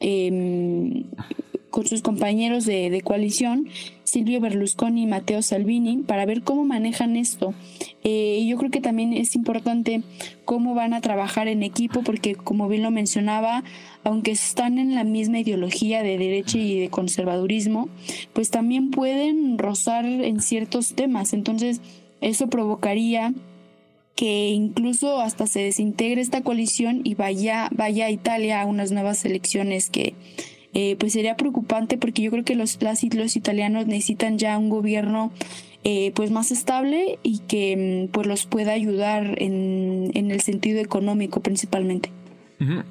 em, 0.00 1.04
con 1.74 1.88
sus 1.88 2.02
compañeros 2.02 2.66
de, 2.66 3.02
coalición, 3.02 3.68
Silvio 4.04 4.40
Berlusconi 4.40 5.02
y 5.02 5.06
Matteo 5.06 5.42
Salvini, 5.42 5.96
para 5.96 6.24
ver 6.24 6.42
cómo 6.42 6.64
manejan 6.64 7.16
esto. 7.16 7.52
Eh, 8.04 8.46
yo 8.48 8.56
creo 8.58 8.70
que 8.70 8.80
también 8.80 9.12
es 9.12 9.34
importante 9.34 10.04
cómo 10.44 10.76
van 10.76 10.94
a 10.94 11.00
trabajar 11.00 11.48
en 11.48 11.64
equipo, 11.64 12.04
porque 12.04 12.36
como 12.36 12.68
bien 12.68 12.84
lo 12.84 12.92
mencionaba, 12.92 13.64
aunque 14.04 14.30
están 14.30 14.78
en 14.78 14.94
la 14.94 15.02
misma 15.02 15.40
ideología 15.40 16.04
de 16.04 16.16
derecha 16.16 16.58
y 16.58 16.78
de 16.78 16.90
conservadurismo, 16.90 17.88
pues 18.32 18.50
también 18.50 18.92
pueden 18.92 19.58
rozar 19.58 20.04
en 20.04 20.40
ciertos 20.40 20.94
temas. 20.94 21.32
Entonces, 21.32 21.80
eso 22.20 22.46
provocaría 22.46 23.34
que 24.14 24.50
incluso 24.50 25.20
hasta 25.20 25.48
se 25.48 25.58
desintegre 25.58 26.20
esta 26.20 26.42
coalición 26.42 27.00
y 27.02 27.16
vaya, 27.16 27.68
vaya 27.72 28.06
a 28.06 28.10
Italia 28.12 28.62
a 28.62 28.66
unas 28.66 28.92
nuevas 28.92 29.24
elecciones 29.24 29.90
que 29.90 30.14
eh, 30.74 30.96
pues 30.98 31.12
sería 31.12 31.36
preocupante 31.36 31.96
porque 31.98 32.22
yo 32.22 32.30
creo 32.30 32.44
que 32.44 32.54
los, 32.54 32.76
italianos 33.36 33.86
necesitan 33.86 34.38
ya 34.38 34.58
un 34.58 34.68
gobierno 34.68 35.32
eh, 35.84 36.12
pues 36.14 36.30
más 36.30 36.50
estable 36.50 37.18
y 37.22 37.38
que 37.40 38.06
mm, 38.06 38.12
pues 38.12 38.26
los 38.26 38.46
pueda 38.46 38.72
ayudar 38.72 39.40
en, 39.42 40.10
en 40.14 40.30
el 40.30 40.40
sentido 40.40 40.80
económico 40.80 41.40
principalmente. 41.40 42.10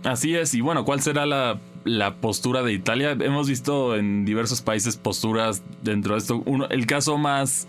Así 0.03 0.35
es, 0.35 0.53
y 0.53 0.61
bueno, 0.61 0.85
¿cuál 0.85 1.01
será 1.01 1.25
la, 1.25 1.59
la, 1.83 2.17
postura 2.17 2.61
de 2.61 2.73
Italia? 2.73 3.11
Hemos 3.19 3.47
visto 3.47 3.95
en 3.95 4.25
diversos 4.25 4.61
países 4.61 4.97
posturas 4.97 5.63
dentro 5.81 6.13
de 6.13 6.19
esto. 6.19 6.43
Uno, 6.45 6.67
el 6.69 6.85
caso 6.85 7.17
más 7.17 7.67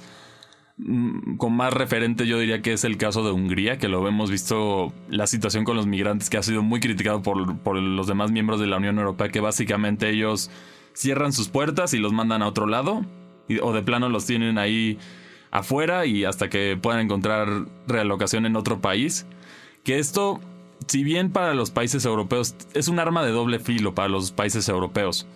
con 1.38 1.52
más 1.54 1.72
referente 1.72 2.26
yo 2.26 2.38
diría 2.38 2.60
que 2.60 2.72
es 2.72 2.82
el 2.82 2.96
caso 2.96 3.24
de 3.24 3.30
Hungría, 3.30 3.78
que 3.78 3.88
lo 3.88 4.06
hemos 4.08 4.30
visto 4.30 4.92
la 5.08 5.28
situación 5.28 5.64
con 5.64 5.76
los 5.76 5.86
migrantes 5.86 6.30
que 6.30 6.36
ha 6.36 6.42
sido 6.42 6.62
muy 6.62 6.80
criticado 6.80 7.22
por, 7.22 7.58
por 7.58 7.76
los 7.76 8.06
demás 8.08 8.32
miembros 8.32 8.58
de 8.58 8.66
la 8.66 8.78
Unión 8.78 8.98
Europea, 8.98 9.28
que 9.28 9.40
básicamente 9.40 10.10
ellos 10.10 10.50
cierran 10.92 11.32
sus 11.32 11.48
puertas 11.48 11.94
y 11.94 11.98
los 11.98 12.12
mandan 12.12 12.42
a 12.42 12.48
otro 12.48 12.66
lado, 12.66 13.04
o 13.62 13.72
de 13.72 13.82
plano 13.82 14.08
los 14.08 14.26
tienen 14.26 14.58
ahí 14.58 14.98
afuera 15.52 16.06
y 16.06 16.24
hasta 16.24 16.50
que 16.50 16.76
puedan 16.80 17.00
encontrar 17.00 17.66
realocación 17.86 18.44
en 18.44 18.56
otro 18.56 18.80
país. 18.80 19.26
Que 19.84 19.98
esto, 19.98 20.40
si 20.88 21.04
bien 21.04 21.30
para 21.30 21.54
los 21.54 21.70
países 21.70 22.04
europeos 22.04 22.56
es 22.74 22.88
un 22.88 22.98
arma 22.98 23.24
de 23.24 23.30
doble 23.30 23.60
filo 23.60 23.94
para 23.94 24.08
los 24.08 24.32
países 24.32 24.68
europeos. 24.68 25.28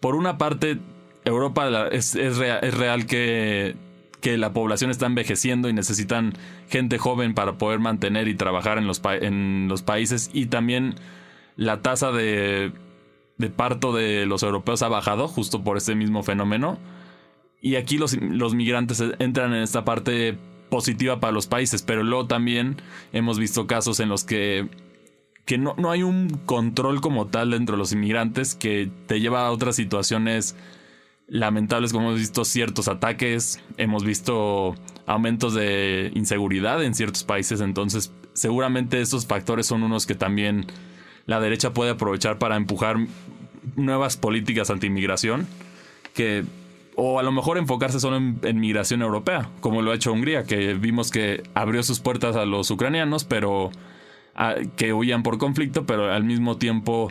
Por 0.00 0.14
una 0.14 0.36
parte, 0.36 0.78
Europa 1.24 1.88
es, 1.88 2.14
es 2.16 2.36
real 2.36 3.06
que 3.06 3.76
que 4.24 4.38
la 4.38 4.54
población 4.54 4.90
está 4.90 5.04
envejeciendo 5.04 5.68
y 5.68 5.74
necesitan 5.74 6.32
gente 6.70 6.96
joven 6.96 7.34
para 7.34 7.58
poder 7.58 7.78
mantener 7.78 8.26
y 8.26 8.34
trabajar 8.34 8.78
en 8.78 8.86
los, 8.86 9.82
países 9.82 10.30
y 10.32 10.46
también 10.46 10.94
la 11.56 11.82
tasa 11.82 12.10
de, 12.10 12.72
parto 13.54 13.92
de 13.92 14.24
los 14.24 14.42
europeos 14.42 14.80
ha 14.80 14.88
bajado 14.88 15.28
justo 15.28 15.62
por 15.62 15.76
este 15.76 15.94
mismo 15.94 16.22
fenómeno. 16.22 16.78
Y 17.60 17.76
aquí 17.76 17.98
los, 17.98 18.16
migrantes 18.54 19.04
entran 19.18 19.52
en 19.52 19.62
esta 19.62 19.84
parte 19.84 20.38
positiva 20.70 21.20
para 21.20 21.34
los 21.34 21.46
países, 21.46 21.82
pero 21.82 22.02
luego 22.02 22.26
también 22.26 22.80
hemos 23.12 23.38
visto 23.38 23.66
casos 23.66 24.00
en 24.00 24.08
los 24.08 24.24
que 24.24 24.70
que 25.44 25.58
no, 25.58 25.74
no, 25.76 25.90
hay 25.90 26.02
un 26.02 26.30
control 26.46 27.02
como 27.02 27.26
tal 27.26 27.50
dentro 27.50 27.74
de 27.74 27.78
los 27.78 27.92
inmigrantes 27.92 28.54
que 28.54 28.90
te 29.06 29.20
lleva 29.20 29.46
a 29.46 29.50
otras 29.50 29.76
situaciones 29.76 30.56
lamentables 31.26 31.92
como 31.92 32.08
hemos 32.08 32.20
visto 32.20 32.44
ciertos 32.44 32.88
ataques, 32.88 33.60
hemos 33.76 34.04
visto 34.04 34.74
aumentos 35.06 35.54
de 35.54 36.10
inseguridad 36.14 36.82
en 36.82 36.94
ciertos 36.94 37.24
países, 37.24 37.60
entonces 37.60 38.12
seguramente 38.32 39.00
estos 39.00 39.26
factores 39.26 39.66
son 39.66 39.82
unos 39.82 40.06
que 40.06 40.14
también 40.14 40.66
la 41.26 41.40
derecha 41.40 41.72
puede 41.72 41.92
aprovechar 41.92 42.38
para 42.38 42.56
empujar 42.56 42.96
nuevas 43.76 44.16
políticas 44.16 44.70
anti-inmigración 44.70 45.46
que 46.12 46.44
o 46.96 47.18
a 47.18 47.22
lo 47.22 47.32
mejor 47.32 47.58
enfocarse 47.58 47.98
solo 47.98 48.16
en, 48.16 48.60
migración 48.60 49.02
europea, 49.02 49.50
como 49.60 49.82
lo 49.82 49.90
ha 49.90 49.96
hecho 49.96 50.12
Hungría, 50.12 50.44
que 50.44 50.74
vimos 50.74 51.10
que 51.10 51.42
abrió 51.54 51.82
sus 51.82 52.00
puertas 52.00 52.36
a 52.36 52.44
los 52.44 52.70
ucranianos, 52.70 53.24
pero 53.24 53.72
que 54.76 54.92
huían 54.92 55.22
por 55.22 55.38
conflicto, 55.38 55.86
pero 55.86 56.12
al 56.12 56.24
mismo 56.24 56.56
tiempo 56.56 57.08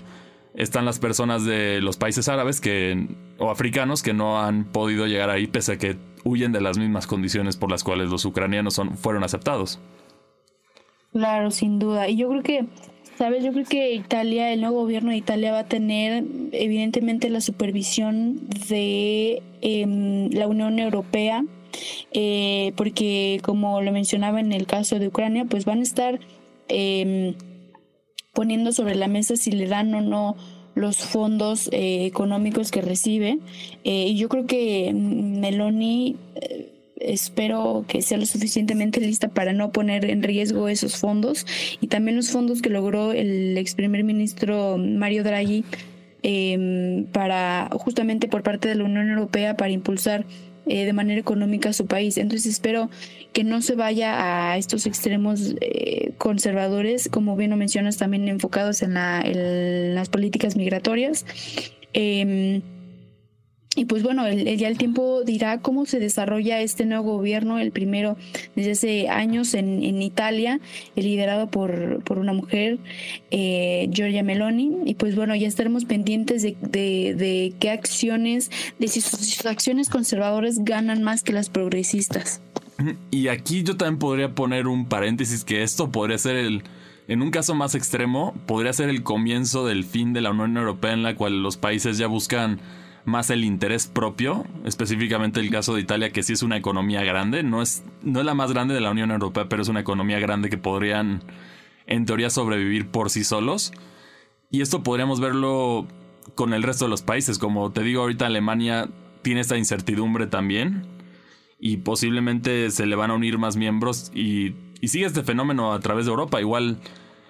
están 0.55 0.85
las 0.85 0.99
personas 0.99 1.45
de 1.45 1.81
los 1.81 1.97
países 1.97 2.27
árabes 2.27 2.61
que, 2.61 3.07
o 3.37 3.49
africanos 3.49 4.03
que 4.03 4.13
no 4.13 4.41
han 4.41 4.65
podido 4.65 5.07
llegar 5.07 5.29
ahí 5.29 5.47
pese 5.47 5.73
a 5.73 5.77
que 5.77 5.97
huyen 6.23 6.51
de 6.51 6.61
las 6.61 6.77
mismas 6.77 7.07
condiciones 7.07 7.57
por 7.57 7.71
las 7.71 7.83
cuales 7.83 8.09
los 8.09 8.25
ucranianos 8.25 8.75
son, 8.75 8.97
fueron 8.97 9.23
aceptados. 9.23 9.79
Claro, 11.11 11.51
sin 11.51 11.79
duda. 11.79 12.07
Y 12.07 12.17
yo 12.17 12.29
creo 12.29 12.43
que, 12.43 12.65
¿sabes? 13.17 13.43
Yo 13.43 13.51
creo 13.51 13.65
que 13.65 13.93
Italia, 13.93 14.51
el 14.51 14.61
nuevo 14.61 14.81
gobierno 14.81 15.11
de 15.11 15.17
Italia 15.17 15.51
va 15.51 15.59
a 15.59 15.67
tener 15.67 16.23
evidentemente 16.51 17.29
la 17.29 17.41
supervisión 17.41 18.47
de 18.69 19.41
em, 19.61 20.29
la 20.31 20.47
Unión 20.47 20.79
Europea, 20.79 21.45
eh, 22.11 22.73
porque 22.75 23.41
como 23.43 23.81
lo 23.81 23.91
mencionaba 23.91 24.39
en 24.39 24.51
el 24.51 24.65
caso 24.67 24.99
de 24.99 25.07
Ucrania, 25.07 25.45
pues 25.45 25.65
van 25.65 25.79
a 25.79 25.83
estar... 25.83 26.19
Eh, 26.69 27.35
poniendo 28.33 28.71
sobre 28.73 28.95
la 28.95 29.07
mesa 29.07 29.35
si 29.35 29.51
le 29.51 29.67
dan 29.67 29.93
o 29.93 30.01
no 30.01 30.35
los 30.75 30.97
fondos 30.97 31.69
eh, 31.71 32.05
económicos 32.05 32.71
que 32.71 32.81
recibe. 32.81 33.39
Eh, 33.83 34.07
y 34.07 34.17
yo 34.17 34.27
creo 34.27 34.45
que 34.47 34.91
Meloni 34.93 36.17
eh, 36.35 36.71
espero 36.97 37.85
que 37.87 38.01
sea 38.01 38.17
lo 38.17 38.25
suficientemente 38.25 38.99
lista 38.99 39.27
para 39.27 39.53
no 39.53 39.71
poner 39.71 40.05
en 40.05 40.23
riesgo 40.23 40.67
esos 40.67 40.97
fondos 40.97 41.45
y 41.81 41.87
también 41.87 42.15
los 42.15 42.31
fondos 42.31 42.61
que 42.61 42.69
logró 42.69 43.11
el 43.11 43.57
ex 43.57 43.75
primer 43.75 44.03
ministro 44.03 44.77
Mario 44.77 45.23
Draghi 45.23 45.65
em, 46.23 47.05
para 47.07 47.69
justamente 47.73 48.27
por 48.27 48.41
parte 48.41 48.69
de 48.69 48.75
la 48.75 48.85
Unión 48.85 49.09
Europea 49.09 49.57
para 49.57 49.71
impulsar 49.71 50.25
eh, 50.65 50.85
de 50.85 50.93
manera 50.93 51.19
económica 51.19 51.69
a 51.69 51.73
su 51.73 51.85
país. 51.85 52.17
Entonces 52.17 52.51
espero 52.51 52.89
que 53.33 53.43
no 53.43 53.61
se 53.61 53.75
vaya 53.75 54.51
a 54.51 54.57
estos 54.57 54.85
extremos 54.85 55.55
eh, 55.61 56.13
conservadores, 56.17 57.09
como 57.09 57.35
bien 57.35 57.51
lo 57.51 57.57
mencionas, 57.57 57.97
también 57.97 58.27
enfocados 58.27 58.81
en, 58.81 58.93
la, 58.93 59.21
en 59.21 59.95
las 59.95 60.09
políticas 60.09 60.55
migratorias. 60.55 61.25
Eh, 61.93 62.61
y 63.75 63.85
pues 63.85 64.03
bueno, 64.03 64.27
el, 64.27 64.57
ya 64.57 64.67
el 64.67 64.77
tiempo 64.77 65.23
dirá 65.23 65.59
cómo 65.59 65.85
se 65.85 65.99
desarrolla 65.99 66.61
este 66.61 66.85
nuevo 66.85 67.17
gobierno, 67.17 67.57
el 67.57 67.71
primero 67.71 68.17
desde 68.55 68.71
hace 68.71 69.09
años 69.09 69.53
en, 69.55 69.83
Italia, 70.01 70.59
liderado 70.95 71.47
por, 71.47 72.03
por 72.03 72.19
una 72.19 72.33
mujer, 72.33 72.77
eh, 73.31 73.89
Giorgia 73.91 74.21
Meloni. 74.21 74.77
Y 74.85 74.95
pues 74.95 75.15
bueno, 75.15 75.35
ya 75.35 75.47
estaremos 75.47 75.85
pendientes 75.85 76.43
de, 76.43 76.55
de, 76.61 77.53
qué 77.59 77.71
acciones, 77.71 78.51
de 78.77 78.87
si 78.87 79.01
sus, 79.01 79.45
acciones 79.45 79.89
conservadoras 79.89 80.59
ganan 80.63 81.01
más 81.01 81.23
que 81.23 81.33
las 81.33 81.49
progresistas. 81.49 82.41
Y 83.09 83.27
aquí 83.27 83.63
yo 83.63 83.77
también 83.77 83.97
podría 83.97 84.35
poner 84.35 84.67
un 84.67 84.85
paréntesis 84.85 85.43
que 85.43 85.63
esto 85.63 85.91
podría 85.91 86.17
ser 86.17 86.35
el, 86.35 86.63
en 87.07 87.21
un 87.21 87.31
caso 87.31 87.55
más 87.55 87.73
extremo, 87.73 88.35
podría 88.45 88.73
ser 88.73 88.89
el 88.89 89.01
comienzo 89.03 89.65
del 89.65 89.83
fin 89.83 90.13
de 90.13 90.21
la 90.21 90.31
Unión 90.31 90.57
Europea 90.57 90.93
en 90.93 91.01
la 91.01 91.15
cual 91.15 91.41
los 91.41 91.57
países 91.57 91.97
ya 91.97 92.07
buscan 92.07 92.59
más 93.05 93.29
el 93.29 93.43
interés 93.43 93.87
propio, 93.87 94.45
específicamente 94.65 95.39
el 95.39 95.49
caso 95.49 95.75
de 95.75 95.81
Italia, 95.81 96.11
que 96.11 96.23
sí 96.23 96.33
es 96.33 96.43
una 96.43 96.57
economía 96.57 97.03
grande, 97.03 97.43
no 97.43 97.61
es, 97.61 97.83
no 98.01 98.19
es 98.19 98.25
la 98.25 98.33
más 98.33 98.51
grande 98.51 98.73
de 98.73 98.81
la 98.81 98.91
Unión 98.91 99.11
Europea, 99.11 99.49
pero 99.49 99.61
es 99.61 99.67
una 99.67 99.81
economía 99.81 100.19
grande 100.19 100.49
que 100.49 100.57
podrían, 100.57 101.23
en 101.85 102.05
teoría, 102.05 102.29
sobrevivir 102.29 102.87
por 102.87 103.09
sí 103.09 103.23
solos. 103.23 103.73
Y 104.49 104.61
esto 104.61 104.83
podríamos 104.83 105.19
verlo 105.19 105.87
con 106.35 106.53
el 106.53 106.63
resto 106.63 106.85
de 106.85 106.89
los 106.89 107.01
países. 107.01 107.39
Como 107.39 107.71
te 107.71 107.81
digo, 107.81 108.01
ahorita 108.01 108.27
Alemania 108.27 108.89
tiene 109.21 109.41
esta 109.41 109.57
incertidumbre 109.57 110.27
también. 110.27 110.85
Y 111.59 111.77
posiblemente 111.77 112.69
se 112.71 112.85
le 112.85 112.95
van 112.95 113.11
a 113.11 113.15
unir 113.15 113.37
más 113.37 113.55
miembros. 113.55 114.11
Y, 114.13 114.53
y 114.79 114.89
sigue 114.89 115.05
este 115.05 115.23
fenómeno 115.23 115.73
a 115.73 115.79
través 115.79 116.05
de 116.05 116.11
Europa. 116.11 116.39
Igual 116.39 116.77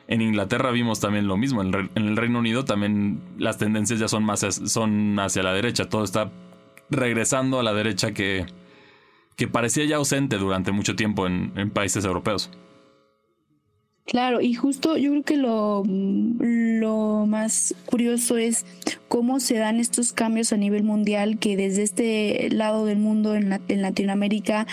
en 0.07 0.21
Inglaterra 0.21 0.71
vimos 0.71 0.99
también 0.99 1.27
lo 1.27 1.37
mismo. 1.37 1.61
En, 1.61 1.89
el 1.95 2.17
Reino 2.17 2.39
Unido 2.39 2.65
también 2.65 3.21
las 3.37 3.57
tendencias 3.57 3.99
ya 3.99 4.07
son 4.07 4.23
más 4.23 4.41
son 4.41 5.19
hacia 5.19 5.43
la 5.43 5.53
derecha. 5.53 5.89
Todo 5.89 6.03
está 6.03 6.31
regresando 6.89 7.59
a 7.59 7.63
la 7.63 7.73
derecha 7.73 8.11
que, 8.13 8.45
que 9.35 9.47
parecía 9.47 9.85
ya 9.85 9.97
ausente 9.97 10.37
durante 10.37 10.71
mucho 10.71 10.95
tiempo 10.95 11.27
en, 11.27 11.53
en 11.55 11.69
países 11.69 12.05
europeos. 12.05 12.51
Claro, 14.05 14.41
y 14.41 14.53
justo 14.53 14.97
yo 14.97 15.11
creo 15.11 15.23
que 15.23 15.37
lo, 15.37 15.83
lo 15.87 17.25
más 17.25 17.73
curioso 17.85 18.37
es 18.37 18.65
cómo 19.07 19.39
se 19.39 19.57
dan 19.57 19.79
estos 19.79 20.11
cambios 20.11 20.51
a 20.51 20.57
nivel 20.57 20.83
mundial, 20.83 21.39
que 21.39 21.55
desde 21.55 21.83
este 21.83 22.49
lado 22.51 22.85
del 22.85 22.97
mundo, 22.97 23.33
en, 23.33 23.61
en 23.67 23.81
Latinoamérica, 23.81 24.67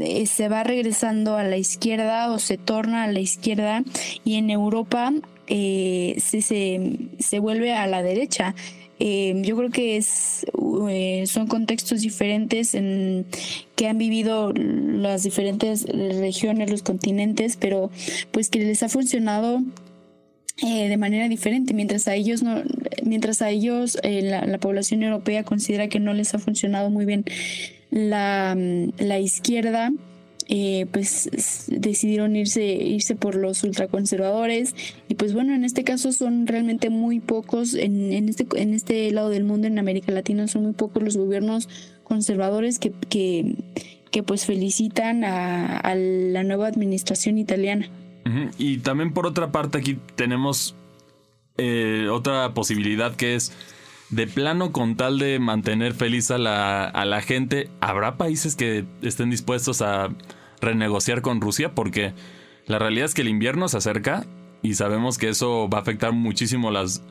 eh, 0.00 0.26
se 0.26 0.48
va 0.48 0.62
regresando 0.62 1.36
a 1.36 1.42
la 1.42 1.56
izquierda 1.56 2.30
o 2.30 2.38
se 2.38 2.56
torna 2.56 3.02
a 3.02 3.12
la 3.12 3.18
izquierda, 3.18 3.82
y 4.24 4.36
en 4.36 4.48
Europa 4.48 5.12
eh, 5.48 6.14
se, 6.20 6.40
se, 6.40 6.98
se 7.18 7.38
vuelve 7.40 7.74
a 7.74 7.86
la 7.88 8.02
derecha. 8.02 8.54
Eh, 9.00 9.34
yo 9.44 9.56
creo 9.56 9.70
que 9.70 9.96
es, 9.96 10.44
eh, 10.90 11.24
son 11.26 11.46
contextos 11.46 12.00
diferentes 12.00 12.74
en 12.74 13.26
que 13.76 13.86
han 13.88 13.98
vivido 13.98 14.52
las 14.52 15.22
diferentes 15.22 15.84
regiones, 15.84 16.70
los 16.70 16.82
continentes, 16.82 17.56
pero 17.56 17.90
pues 18.32 18.48
que 18.48 18.58
les 18.58 18.82
ha 18.82 18.88
funcionado 18.88 19.62
eh, 20.62 20.88
de 20.88 20.96
manera 20.96 21.28
diferente. 21.28 21.74
Mientras 21.74 22.08
a 22.08 22.14
ellos 22.14 22.42
no, 22.42 22.62
mientras 23.04 23.40
a 23.42 23.50
ellos 23.50 23.98
la, 24.02 24.44
la, 24.46 24.58
población 24.58 25.02
europea 25.04 25.44
considera 25.44 25.88
que 25.88 26.00
no 26.00 26.12
les 26.12 26.34
ha 26.34 26.38
funcionado 26.38 26.90
muy 26.90 27.04
bien 27.04 27.24
la, 27.90 28.56
la 28.98 29.18
izquierda 29.20 29.92
eh, 30.50 30.86
pues 30.90 31.28
decidieron 31.68 32.34
irse, 32.34 32.64
irse 32.64 33.14
por 33.14 33.34
los 33.34 33.62
ultraconservadores 33.64 34.74
y 35.06 35.14
pues 35.14 35.34
bueno, 35.34 35.54
en 35.54 35.62
este 35.62 35.84
caso 35.84 36.10
son 36.10 36.46
realmente 36.46 36.88
muy 36.88 37.20
pocos, 37.20 37.74
en, 37.74 38.12
en, 38.12 38.30
este, 38.30 38.46
en 38.56 38.72
este 38.72 39.10
lado 39.12 39.28
del 39.28 39.44
mundo, 39.44 39.66
en 39.66 39.78
América 39.78 40.10
Latina, 40.10 40.48
son 40.48 40.62
muy 40.62 40.72
pocos 40.72 41.02
los 41.02 41.18
gobiernos 41.18 41.68
conservadores 42.02 42.78
que, 42.78 42.92
que, 43.10 44.22
pues 44.22 44.46
felicitan 44.46 45.22
a, 45.22 45.78
a, 45.78 45.94
la 45.94 46.42
nueva 46.42 46.66
administración 46.66 47.38
italiana. 47.38 47.88
Y 48.58 48.78
también 48.78 49.12
por 49.12 49.26
otra 49.26 49.52
parte 49.52 49.78
aquí 49.78 49.98
tenemos 50.16 50.74
eh, 51.56 52.08
otra 52.10 52.52
posibilidad 52.54 53.14
que 53.16 53.34
es 53.34 53.52
de 54.10 54.26
plano 54.26 54.72
con 54.72 54.96
tal 54.96 55.18
de 55.18 55.38
mantener 55.38 55.92
feliz 55.92 56.30
a 56.30 56.38
la, 56.38 56.84
a 56.84 57.04
la 57.04 57.20
gente, 57.20 57.68
¿habrá 57.80 58.16
países 58.16 58.56
que 58.56 58.86
estén 59.02 59.30
dispuestos 59.30 59.82
a 59.82 60.10
renegociar 60.60 61.22
con 61.22 61.40
Rusia 61.40 61.74
porque 61.74 62.12
la 62.66 62.78
realidad 62.78 63.06
es 63.06 63.14
que 63.14 63.22
el 63.22 63.28
invierno 63.28 63.68
se 63.68 63.78
acerca 63.78 64.26
y 64.62 64.74
sabemos 64.74 65.18
que 65.18 65.28
eso 65.28 65.68
va 65.68 65.78
a 65.78 65.80
afectar 65.80 66.12
muchísimo 66.12 66.70
las, 66.70 67.02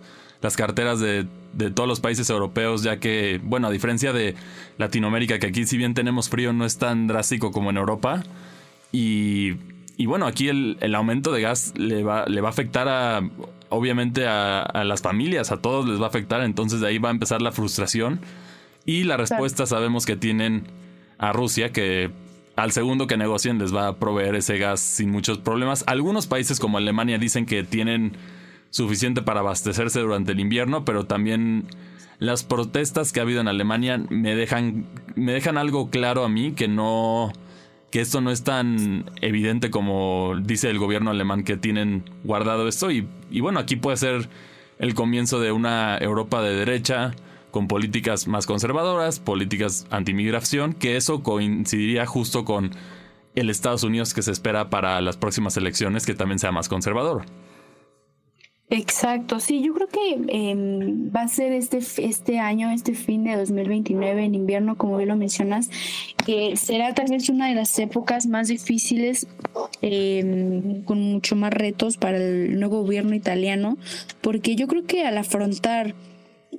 las 0.42 0.56
carteras 0.56 1.00
de, 1.00 1.28
de, 1.54 1.72
todos 1.72 1.88
los 1.88 2.00
países 2.00 2.30
europeos, 2.30 2.84
ya 2.84 2.98
que, 2.98 3.40
bueno, 3.44 3.68
a 3.68 3.72
diferencia 3.72 4.14
de 4.14 4.36
Latinoamérica, 4.78 5.40
que 5.40 5.48
aquí 5.48 5.66
si 5.66 5.78
bien 5.78 5.94
tenemos 5.94 6.30
frío 6.30 6.54
no 6.54 6.66
es 6.66 6.78
tan 6.78 7.08
drástico 7.08 7.52
como 7.52 7.70
en 7.70 7.78
Europa, 7.78 8.24
y, 8.92 9.54
y 9.98 10.06
bueno, 10.06 10.28
aquí 10.28 10.50
el, 10.50 10.78
el, 10.82 10.96
aumento 10.96 11.32
de 11.32 11.42
gas 11.42 11.74
le 11.76 12.04
va, 12.04 12.26
le 12.28 12.42
va 12.42 12.50
a 12.50 12.52
afectar 12.52 12.88
a, 12.88 13.22
obviamente 13.70 14.28
a, 14.28 14.62
a, 14.62 14.84
las 14.84 15.02
familias, 15.02 15.52
a 15.52 15.58
todos 15.58 15.88
les 15.88 16.00
va 16.00 16.06
a 16.06 16.10
afectar, 16.10 16.42
entonces 16.42 16.82
de 16.82 16.88
ahí 16.88 16.98
va 16.98 17.10
a 17.10 17.12
empezar 17.12 17.42
la 17.42 17.52
frustración. 17.52 18.20
Y 18.86 19.04
la 19.04 19.18
respuesta 19.18 19.66
sabemos 19.66 20.06
que 20.06 20.16
tienen 20.16 20.68
a 21.18 21.34
Rusia, 21.34 21.74
que 21.74 22.10
al 22.58 22.72
segundo 22.72 23.06
que 23.06 23.18
negocien 23.18 23.60
les 23.60 23.74
va 23.74 23.88
a 23.88 23.96
proveer 23.98 24.36
ese 24.36 24.58
gas 24.58 24.80
sin 24.80 25.12
muchos 25.12 25.38
problemas. 25.38 25.84
Algunos 25.88 26.26
países 26.26 26.60
como 26.60 26.80
Alemania 26.80 27.20
dicen 27.20 27.46
que 27.46 27.64
tienen 27.64 28.18
suficiente 28.72 29.22
para 29.22 29.42
abastecerse 29.42 30.00
durante 30.00 30.32
el 30.32 30.40
invierno, 30.40 30.84
pero 30.84 31.06
también 31.06 31.68
las 32.18 32.44
protestas 32.44 33.14
que 33.14 33.20
ha 33.20 33.24
habido 33.24 33.42
en 33.42 33.48
Alemania 33.48 34.04
me 34.10 34.36
dejan 34.36 34.88
me 35.16 35.34
dejan 35.34 35.58
algo 35.60 35.92
claro 35.92 36.26
a 36.26 36.30
mí 36.30 36.54
que 36.54 36.68
no 36.68 37.32
que 37.92 38.02
esto 38.02 38.22
no 38.22 38.32
es 38.32 38.44
tan 38.44 39.06
evidente 39.22 39.70
como 39.70 40.34
dice 40.42 40.72
el 40.72 40.80
gobierno 40.80 41.12
alemán 41.12 41.44
que 41.44 41.58
tienen 41.58 42.06
guardado 42.24 42.68
esto 42.68 42.90
y, 42.90 43.08
y 43.30 43.40
bueno, 43.42 43.60
aquí 43.60 43.76
puede 43.76 43.98
ser 43.98 44.30
el 44.80 44.96
comienzo 44.96 45.40
de 45.40 45.52
una 45.52 45.96
Europa 46.00 46.42
de 46.42 46.56
derecha 46.56 47.14
con 47.58 47.68
políticas 47.68 48.28
más 48.28 48.46
conservadoras, 48.46 49.20
políticas 49.20 49.88
antimigración, 49.90 50.74
que 50.74 50.96
eso 50.96 51.24
coincidiría 51.24 52.06
justo 52.06 52.46
con 52.46 52.70
el 53.34 53.50
Estados 53.50 53.82
Unidos 53.82 54.14
que 54.14 54.22
se 54.22 54.32
espera 54.32 54.70
para 54.70 55.02
las 55.02 55.18
próximas 55.18 55.58
elecciones, 55.58 56.06
que 56.06 56.14
también 56.14 56.38
sea 56.38 56.52
más 56.52 56.70
conservador. 56.70 57.26
Exacto, 58.70 59.40
sí, 59.40 59.64
yo 59.64 59.74
creo 59.74 59.88
que 59.88 60.20
eh, 60.28 60.56
va 61.16 61.22
a 61.22 61.28
ser 61.28 61.52
este, 61.52 61.80
este 61.80 62.38
año, 62.38 62.70
este 62.70 62.94
fin 62.94 63.24
de 63.24 63.36
2029 63.36 64.26
en 64.26 64.36
invierno, 64.36 64.78
como 64.78 64.98
bien 64.98 65.10
lo 65.10 65.16
mencionas, 65.16 65.72
que 66.28 66.56
será 66.58 66.94
tal 66.94 67.08
vez 67.10 67.28
una 67.28 67.50
de 67.50 67.56
las 67.56 67.80
épocas 67.80 68.28
más 68.28 68.50
difíciles, 68.50 69.26
eh, 69.82 70.84
con 70.86 71.02
mucho 71.02 71.36
más 71.36 71.52
retos 71.52 71.98
para 71.98 72.18
el 72.18 72.60
nuevo 72.60 72.84
gobierno 72.84 73.16
italiano, 73.16 73.80
porque 74.22 74.56
yo 74.56 74.68
creo 74.68 74.86
que 74.86 75.08
al 75.08 75.18
afrontar 75.18 75.96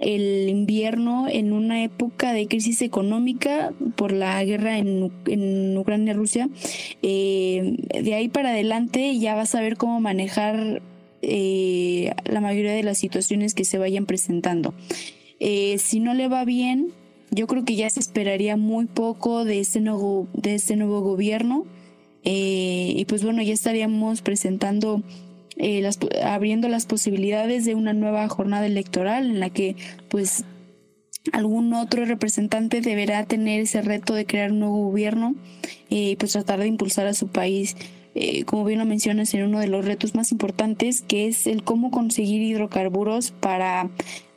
el 0.00 0.48
invierno 0.48 1.26
en 1.28 1.52
una 1.52 1.82
época 1.82 2.32
de 2.32 2.46
crisis 2.46 2.82
económica 2.82 3.72
por 3.96 4.12
la 4.12 4.42
guerra 4.44 4.78
en, 4.78 5.10
en 5.26 5.76
Ucrania-Rusia. 5.76 6.48
Eh, 7.02 7.76
de 8.02 8.14
ahí 8.14 8.28
para 8.28 8.50
adelante 8.50 9.18
ya 9.18 9.34
vas 9.34 9.54
a 9.54 9.60
ver 9.60 9.76
cómo 9.76 10.00
manejar 10.00 10.82
eh, 11.22 12.12
la 12.24 12.40
mayoría 12.40 12.72
de 12.72 12.84
las 12.84 12.98
situaciones 12.98 13.54
que 13.54 13.64
se 13.64 13.78
vayan 13.78 14.06
presentando. 14.06 14.74
Eh, 15.40 15.78
si 15.78 16.00
no 16.00 16.14
le 16.14 16.28
va 16.28 16.44
bien, 16.44 16.88
yo 17.30 17.46
creo 17.46 17.64
que 17.64 17.76
ya 17.76 17.90
se 17.90 18.00
esperaría 18.00 18.56
muy 18.56 18.86
poco 18.86 19.44
de 19.44 19.60
este 19.60 19.80
nuevo, 19.80 20.28
de 20.32 20.54
este 20.54 20.76
nuevo 20.76 21.00
gobierno. 21.00 21.66
Y 22.30 23.06
pues 23.06 23.24
bueno, 23.24 23.40
ya 23.40 23.54
estaríamos 23.54 24.20
presentando, 24.20 25.02
las, 25.58 25.98
abriendo 26.24 26.68
las 26.68 26.86
posibilidades 26.86 27.64
de 27.64 27.74
una 27.74 27.92
nueva 27.92 28.28
jornada 28.28 28.66
electoral 28.66 29.26
en 29.26 29.40
la 29.40 29.50
que 29.50 29.76
pues 30.08 30.44
algún 31.32 31.74
otro 31.74 32.04
representante 32.04 32.80
deberá 32.80 33.24
tener 33.24 33.60
ese 33.60 33.82
reto 33.82 34.14
de 34.14 34.24
crear 34.24 34.52
un 34.52 34.60
nuevo 34.60 34.84
gobierno 34.88 35.34
y 35.88 36.16
pues 36.16 36.32
tratar 36.32 36.60
de 36.60 36.68
impulsar 36.68 37.06
a 37.06 37.14
su 37.14 37.28
país 37.28 37.76
eh, 38.20 38.44
como 38.44 38.64
bien 38.64 38.80
lo 38.80 38.84
mencionas, 38.84 39.32
en 39.34 39.44
uno 39.44 39.60
de 39.60 39.68
los 39.68 39.84
retos 39.84 40.16
más 40.16 40.32
importantes, 40.32 41.02
que 41.02 41.28
es 41.28 41.46
el 41.46 41.62
cómo 41.62 41.92
conseguir 41.92 42.42
hidrocarburos 42.42 43.30
para 43.30 43.90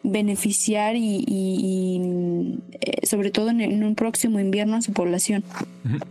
beneficiar 0.03 0.95
y, 0.95 1.99
eh, 2.79 3.07
sobre 3.07 3.31
todo 3.31 3.49
en, 3.49 3.83
un 3.83 3.95
próximo 3.95 4.39
invierno 4.39 4.75
a 4.75 4.81
su 4.81 4.93
población. 4.93 5.43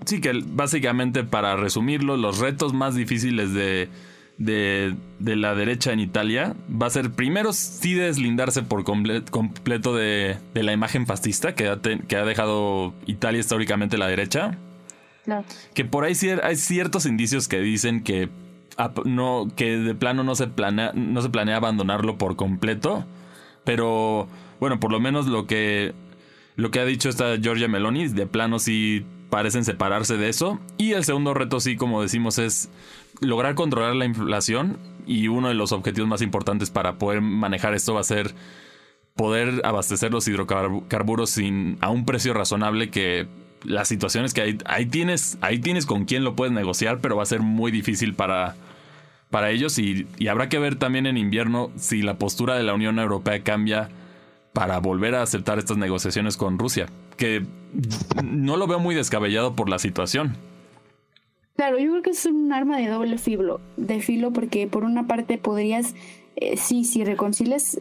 Sí, 0.05 0.21
que 0.21 0.33
básicamente 0.45 1.23
para 1.23 1.55
resumirlo, 1.55 2.17
los 2.17 2.39
retos 2.39 2.73
más 2.73 2.97
difíciles 2.97 3.53
de, 3.53 3.89
de, 4.41 4.97
la 5.21 5.55
derecha 5.55 5.93
en 5.93 6.01
Italia 6.01 6.57
va 6.71 6.87
a 6.87 6.91
ser 6.91 7.13
primero 7.13 7.53
sí 7.53 7.95
deslindarse 7.95 8.63
por 8.63 8.83
completo 8.85 9.95
de, 9.95 10.39
la 10.55 10.73
imagen 10.73 11.07
fascista 11.07 11.55
que 11.55 11.71
que 12.09 12.17
ha 12.17 12.25
dejado 12.25 12.93
Italia 13.07 13.39
históricamente 13.39 13.99
la 13.99 14.09
derecha 14.09 14.59
que 15.75 15.85
por 15.85 16.05
ahí 16.05 16.15
hay 16.43 16.57
ciertos 16.57 17.07
indicios 17.07 17.49
que 17.49 17.61
dicen 17.61 18.03
que 18.03 18.29
no, 19.05 19.49
que 19.57 19.77
de 19.77 19.95
plano 19.95 20.25
no 20.25 20.35
se 20.35 20.47
planea, 20.47 20.93
no 20.95 21.21
se 21.23 21.29
planea 21.29 21.57
abandonarlo 21.57 22.17
por 22.19 22.37
completo. 22.37 23.05
Pero 23.65 24.29
bueno, 24.59 24.81
por 24.81 24.91
lo 24.91 25.01
menos 25.01 25.27
lo 25.27 25.47
que 25.47 25.93
lo 26.57 26.71
que 26.71 26.81
ha 26.81 26.85
dicho 26.85 27.09
esta 27.09 27.37
Giorgia 27.37 27.69
Meloni, 27.69 28.09
de 28.09 28.27
plano 28.27 28.59
sí 28.59 29.05
parecen 29.31 29.65
separarse 29.65 30.17
de 30.17 30.29
eso. 30.29 30.59
Y 30.77 30.93
el 30.93 31.05
segundo 31.05 31.33
reto, 31.33 31.61
sí, 31.61 31.77
como 31.77 32.03
decimos, 32.03 32.39
es 32.39 32.69
lograr 33.21 33.55
controlar 33.55 33.95
la 33.97 34.05
inflación. 34.05 34.79
Y 35.07 35.29
uno 35.29 35.49
de 35.49 35.55
los 35.55 35.73
objetivos 35.73 36.09
más 36.09 36.23
importantes 36.23 36.71
para 36.71 36.99
poder 36.99 37.21
manejar 37.21 37.75
esto 37.75 37.95
va 37.95 38.01
a 38.01 38.05
ser 38.05 38.35
poder 39.17 39.63
abastecer 39.65 40.13
los 40.13 40.27
hidrocarburos 40.29 41.31
sin, 41.31 41.79
a 41.81 41.91
un 41.91 42.05
precio 42.07 42.33
razonable 42.33 42.91
que 42.91 43.27
las 43.65 43.89
situaciones 43.89 44.33
que 44.33 44.41
hay, 44.41 44.59
ahí 44.65 44.87
tienes, 44.87 45.37
ahí 45.41 45.59
tienes 45.59 45.85
con 45.85 46.05
quién 46.05 46.25
lo 46.25 46.35
puedes 46.37 46.55
negociar, 46.55 47.01
pero 47.01 47.17
va 47.17 47.23
a 47.23 47.27
ser 47.27 47.41
muy 47.41 47.71
difícil 47.71 48.15
para, 48.15 48.57
para 49.31 49.51
ellos 49.51 49.79
y, 49.79 50.07
habrá 50.29 50.49
que 50.49 50.59
ver 50.59 50.77
también 50.77 51.07
en 51.07 51.17
invierno 51.17 51.71
si 51.77 52.03
la 52.03 52.19
postura 52.19 52.57
de 52.57 52.63
la 52.63 52.75
Unión 52.75 52.99
Europea 52.99 53.43
cambia 53.43 53.89
para 54.53 54.79
volver 54.79 55.15
a 55.15 55.23
aceptar 55.23 55.59
estas 55.59 55.77
negociaciones 55.77 56.37
con 56.37 56.59
Rusia, 56.59 56.87
que 57.17 57.47
no 58.25 58.57
lo 58.57 58.67
veo 58.67 58.81
muy 58.81 58.95
descabellado 58.95 59.55
por 59.55 59.69
la 59.69 59.79
situación. 59.79 60.37
Claro, 61.57 61.79
yo 61.79 61.91
creo 61.91 62.03
que 62.03 62.11
es 62.11 62.25
un 62.27 62.53
arma 62.53 62.79
de 62.79 62.89
doble 62.89 63.19
filo, 63.19 63.61
de 63.77 64.01
filo 64.01 64.33
porque 64.33 64.67
por 64.67 64.85
una 64.85 65.07
parte 65.07 65.37
podrías, 65.37 65.95
eh, 66.37 66.57
sí, 66.57 66.85
si 66.85 67.05
reconcilias 67.05 67.81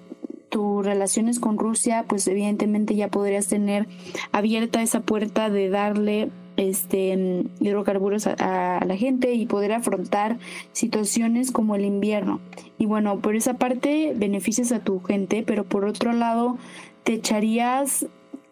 tus 0.49 0.85
relaciones 0.85 1.39
con 1.39 1.57
Rusia, 1.57 2.05
pues 2.07 2.27
evidentemente 2.27 2.95
ya 2.95 3.07
podrías 3.07 3.47
tener 3.47 3.87
abierta 4.31 4.81
esa 4.81 4.99
puerta 5.01 5.49
de 5.49 5.69
darle 5.69 6.29
este 6.59 7.45
hidrocarburos 7.59 8.27
a, 8.27 8.83
la 8.85 8.97
gente 8.97 9.33
y 9.33 9.45
poder 9.45 9.71
afrontar 9.71 10.37
situaciones 10.71 11.51
como 11.51 11.75
el 11.75 11.85
invierno. 11.85 12.39
Y 12.77 12.85
bueno, 12.85 13.19
por 13.19 13.35
esa 13.35 13.55
parte 13.55 14.13
beneficias 14.15 14.71
a 14.71 14.79
tu 14.79 15.01
gente, 15.01 15.43
pero 15.45 15.63
por 15.63 15.85
otro 15.85 16.11
lado 16.13 16.57
te 17.03 17.13
echarías 17.13 18.05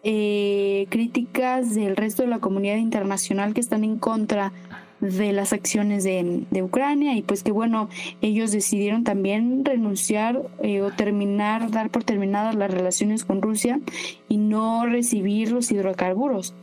eh, 0.04 0.86
críticas 0.90 1.74
del 1.74 1.96
resto 1.96 2.22
de 2.22 2.28
la 2.28 2.38
comunidad 2.38 2.76
internacional 2.76 3.52
que 3.52 3.60
están 3.60 3.84
en 3.84 3.98
contra 3.98 4.52
de 5.00 5.32
las 5.32 5.52
acciones 5.52 6.02
de, 6.02 6.62
Ucrania 6.62 7.14
y 7.14 7.22
pues 7.22 7.42
que 7.42 7.52
bueno, 7.52 7.88
ellos 8.20 8.50
decidieron 8.50 9.04
también 9.04 9.64
renunciar 9.64 10.42
eh, 10.60 10.82
o 10.82 10.90
terminar, 10.90 11.70
dar 11.70 11.90
por 11.90 12.04
terminadas 12.04 12.56
las 12.56 12.70
relaciones 12.70 13.24
con 13.24 13.40
Rusia 13.40 13.80
y 14.28 14.38
no 14.38 14.86
recibir 14.86 15.52
los 15.52 15.70
hidrocarburos. 15.70 16.54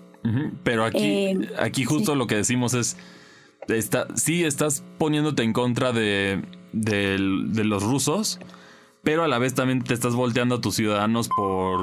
Pero 0.64 0.86
aquí, 0.86 1.06
eh, 1.06 1.50
aquí 1.60 1.86
justo 1.86 2.16
lo 2.16 2.28
que 2.28 2.36
decimos 2.36 2.74
es, 2.74 2.98
está, 3.68 4.08
sí 4.16 4.44
estás 4.44 4.84
poniéndote 4.98 5.44
en 5.44 5.54
contra 5.54 5.92
de, 5.92 6.44
de, 6.72 7.18
de 7.48 7.64
los 7.64 7.84
rusos, 7.84 8.40
pero 9.04 9.24
a 9.24 9.28
la 9.28 9.38
vez 9.38 9.54
también 9.54 9.84
te 9.84 9.94
estás 9.94 10.16
volteando 10.16 10.56
a 10.56 10.62
tus 10.62 10.76
ciudadanos 10.76 11.30
por 11.30 11.80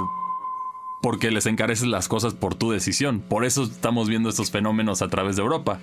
porque 1.02 1.33
les 1.33 1.46
encareces 1.46 1.88
las 1.88 2.09
cosas 2.09 2.33
por 2.33 2.55
tu 2.55 2.70
decisión. 2.70 3.20
Por 3.20 3.44
eso 3.44 3.64
estamos 3.64 4.09
viendo 4.09 4.28
estos 4.28 4.52
fenómenos 4.52 5.02
a 5.02 5.09
través 5.09 5.35
de 5.37 5.42
Europa. 5.42 5.81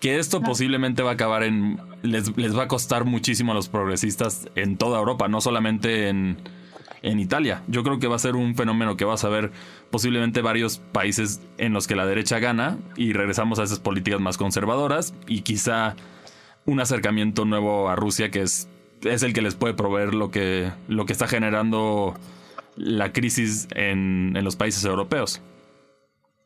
Que 0.00 0.18
esto 0.18 0.42
posiblemente 0.42 1.02
va 1.02 1.10
a 1.10 1.14
acabar 1.14 1.44
en... 1.44 1.80
Les, 2.02 2.30
va 2.34 2.64
a 2.64 2.68
costar 2.68 3.04
muchísimo 3.04 3.52
a 3.52 3.54
los 3.54 3.68
progresistas 3.68 4.48
en 4.56 4.76
toda 4.76 4.98
Europa, 4.98 5.28
no 5.28 5.40
solamente 5.40 6.08
en, 6.08 6.36
en 7.02 7.20
Italia. 7.20 7.62
Yo 7.68 7.82
creo 7.82 7.98
que 7.98 8.06
va 8.06 8.16
a 8.16 8.20
ser 8.20 8.36
un 8.36 8.54
fenómeno 8.54 8.96
que 8.96 9.04
vas 9.04 9.24
a 9.24 9.28
ver 9.28 9.52
posiblemente 9.90 10.42
varios 10.42 10.78
países 10.78 11.40
en 11.58 11.72
los 11.72 11.86
que 11.86 11.96
la 11.96 12.06
derecha 12.06 12.38
gana 12.38 12.78
y 12.96 13.12
regresamos 13.12 13.58
a 13.58 13.64
esas 13.64 13.80
políticas 13.80 14.20
más 14.20 14.36
conservadoras 14.36 15.14
y 15.26 15.42
quizá 15.42 15.96
un 16.64 16.80
acercamiento 16.80 17.44
nuevo 17.44 17.88
a 17.88 17.96
Rusia 17.96 18.30
que 18.30 18.42
es, 18.42 18.68
es 19.02 19.22
el 19.22 19.32
que 19.32 19.42
les 19.42 19.54
puede 19.54 19.74
proveer 19.74 20.14
lo 20.14 20.30
que, 20.30 20.72
lo 20.88 21.06
que 21.06 21.12
está 21.12 21.28
generando 21.28 22.14
la 22.76 23.12
crisis 23.12 23.68
en, 23.74 24.34
en 24.36 24.44
los 24.44 24.56
países 24.56 24.84
europeos. 24.84 25.40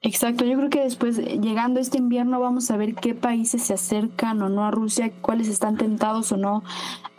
Exacto, 0.03 0.47
yo 0.47 0.57
creo 0.57 0.71
que 0.71 0.81
después, 0.81 1.19
llegando 1.19 1.79
este 1.79 1.99
invierno, 1.99 2.41
vamos 2.41 2.71
a 2.71 2.77
ver 2.79 2.95
qué 2.95 3.15
países 3.15 3.63
se 3.63 3.75
acercan 3.75 4.41
o 4.41 4.49
no 4.49 4.65
a 4.65 4.71
Rusia, 4.71 5.13
cuáles 5.21 5.49
están 5.49 5.77
tentados 5.77 6.33
o 6.33 6.39
no 6.39 6.65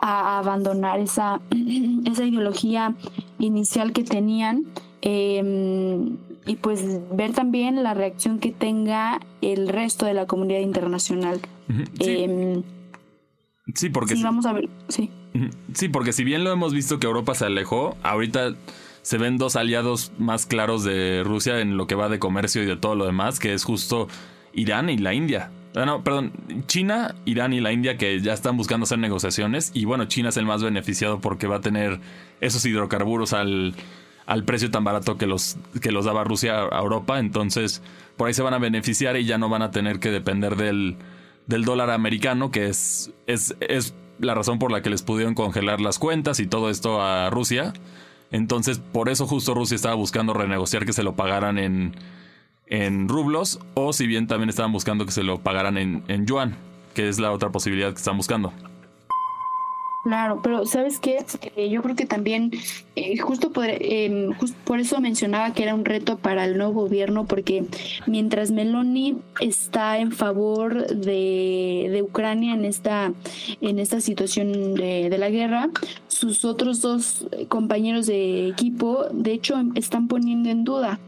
a 0.00 0.38
abandonar 0.38 0.98
esa, 0.98 1.40
esa 2.04 2.24
ideología 2.24 2.94
inicial 3.38 3.92
que 3.92 4.02
tenían. 4.02 4.64
Em, 5.00 6.16
y 6.44 6.56
pues 6.60 7.00
ver 7.12 7.32
también 7.32 7.84
la 7.84 7.94
reacción 7.94 8.40
que 8.40 8.50
tenga 8.50 9.20
el 9.42 9.68
resto 9.68 10.06
de 10.06 10.14
la 10.14 10.26
comunidad 10.26 10.60
internacional. 10.60 11.40
Sí, 12.00 12.24
em, 12.24 12.62
sí 13.76 13.90
porque... 13.90 14.16
Sí, 14.16 14.22
vamos 14.24 14.44
a 14.44 14.52
ver, 14.52 14.68
sí. 14.88 15.08
Sí, 15.72 15.88
porque 15.88 16.12
si 16.12 16.24
bien 16.24 16.42
lo 16.42 16.50
hemos 16.50 16.74
visto 16.74 16.98
que 16.98 17.06
Europa 17.06 17.34
se 17.34 17.44
alejó, 17.46 17.96
ahorita 18.02 18.54
se 19.02 19.18
ven 19.18 19.36
dos 19.36 19.56
aliados 19.56 20.12
más 20.18 20.46
claros 20.46 20.84
de 20.84 21.22
Rusia 21.24 21.60
en 21.60 21.76
lo 21.76 21.86
que 21.86 21.94
va 21.94 22.08
de 22.08 22.18
comercio 22.18 22.62
y 22.62 22.66
de 22.66 22.76
todo 22.76 22.94
lo 22.94 23.04
demás, 23.04 23.38
que 23.38 23.52
es 23.52 23.64
justo 23.64 24.08
Irán 24.52 24.88
y 24.88 24.98
la 24.98 25.12
India. 25.14 25.50
Ah, 25.74 25.86
no, 25.86 26.04
perdón, 26.04 26.32
China, 26.66 27.14
Irán 27.24 27.52
y 27.52 27.60
la 27.60 27.72
India 27.72 27.96
que 27.96 28.20
ya 28.20 28.34
están 28.34 28.56
buscando 28.56 28.84
hacer 28.84 28.98
negociaciones 28.98 29.70
y 29.74 29.86
bueno, 29.86 30.04
China 30.04 30.28
es 30.28 30.36
el 30.36 30.44
más 30.44 30.62
beneficiado 30.62 31.20
porque 31.20 31.46
va 31.46 31.56
a 31.56 31.60
tener 31.60 31.98
esos 32.40 32.64
hidrocarburos 32.66 33.32
al, 33.32 33.74
al 34.26 34.44
precio 34.44 34.70
tan 34.70 34.84
barato 34.84 35.16
que 35.16 35.26
los, 35.26 35.56
que 35.80 35.90
los 35.90 36.04
daba 36.04 36.24
Rusia 36.24 36.64
a 36.70 36.78
Europa, 36.78 37.18
entonces 37.18 37.82
por 38.16 38.28
ahí 38.28 38.34
se 38.34 38.42
van 38.42 38.52
a 38.52 38.58
beneficiar 38.58 39.16
y 39.16 39.24
ya 39.24 39.38
no 39.38 39.48
van 39.48 39.62
a 39.62 39.70
tener 39.70 39.98
que 39.98 40.10
depender 40.10 40.56
del, 40.56 40.96
del 41.46 41.64
dólar 41.64 41.90
americano, 41.90 42.50
que 42.50 42.68
es, 42.68 43.10
es, 43.26 43.56
es 43.60 43.94
la 44.18 44.34
razón 44.34 44.58
por 44.58 44.70
la 44.70 44.82
que 44.82 44.90
les 44.90 45.02
pudieron 45.02 45.34
congelar 45.34 45.80
las 45.80 45.98
cuentas 45.98 46.38
y 46.38 46.46
todo 46.46 46.68
esto 46.68 47.02
a 47.02 47.30
Rusia. 47.30 47.72
Entonces, 48.32 48.78
por 48.78 49.08
eso 49.08 49.26
justo 49.26 49.54
Rusia 49.54 49.74
estaba 49.74 49.94
buscando 49.94 50.34
renegociar 50.34 50.84
que 50.84 50.92
se 50.92 51.02
lo 51.02 51.14
pagaran 51.14 51.58
en, 51.58 51.94
rublos, 53.08 53.60
o 53.74 53.92
si 53.92 54.06
bien 54.06 54.26
también 54.26 54.48
estaban 54.48 54.72
buscando 54.72 55.04
que 55.04 55.12
se 55.12 55.22
lo 55.22 55.38
pagaran 55.38 55.76
en 55.76 56.26
yuan, 56.26 56.56
que 56.94 57.08
es 57.08 57.18
la 57.18 57.30
otra 57.30 57.50
posibilidad 57.50 57.90
que 57.92 57.98
están 57.98 58.16
buscando. 58.16 58.52
Claro, 60.02 60.40
pero 60.42 60.66
¿sabes 60.66 60.98
qué? 60.98 61.24
Eh, 61.54 61.70
yo 61.70 61.80
creo 61.80 61.94
que 61.94 62.06
también, 62.06 62.50
eh, 62.96 63.18
justo, 63.18 63.52
por, 63.52 63.66
eh, 63.68 64.30
por 64.64 64.80
eso 64.80 65.00
mencionaba 65.00 65.54
que 65.54 65.62
era 65.62 65.76
un 65.76 65.84
reto 65.84 66.18
para 66.18 66.44
el 66.44 66.58
nuevo 66.58 66.72
gobierno, 66.72 67.24
porque 67.24 67.64
mientras 68.08 68.50
Meloni 68.50 69.18
está 69.40 69.98
en 69.98 70.10
favor 70.10 70.88
de, 70.88 71.88
de 71.92 72.02
Ucrania 72.02 72.54
en 72.54 72.64
esta, 72.64 73.12
en 73.60 73.78
esta 73.78 74.00
situación 74.00 74.74
de, 74.74 75.08
de, 75.08 75.18
la 75.18 75.30
guerra, 75.30 75.70
sus 76.08 76.44
otros 76.44 76.80
dos 76.80 77.28
compañeros 77.46 78.06
de 78.06 78.48
equipo, 78.48 79.04
de 79.12 79.32
hecho, 79.32 79.54
están 79.76 80.08
poniendo 80.08 80.50
en 80.50 80.64
duda 80.64 80.98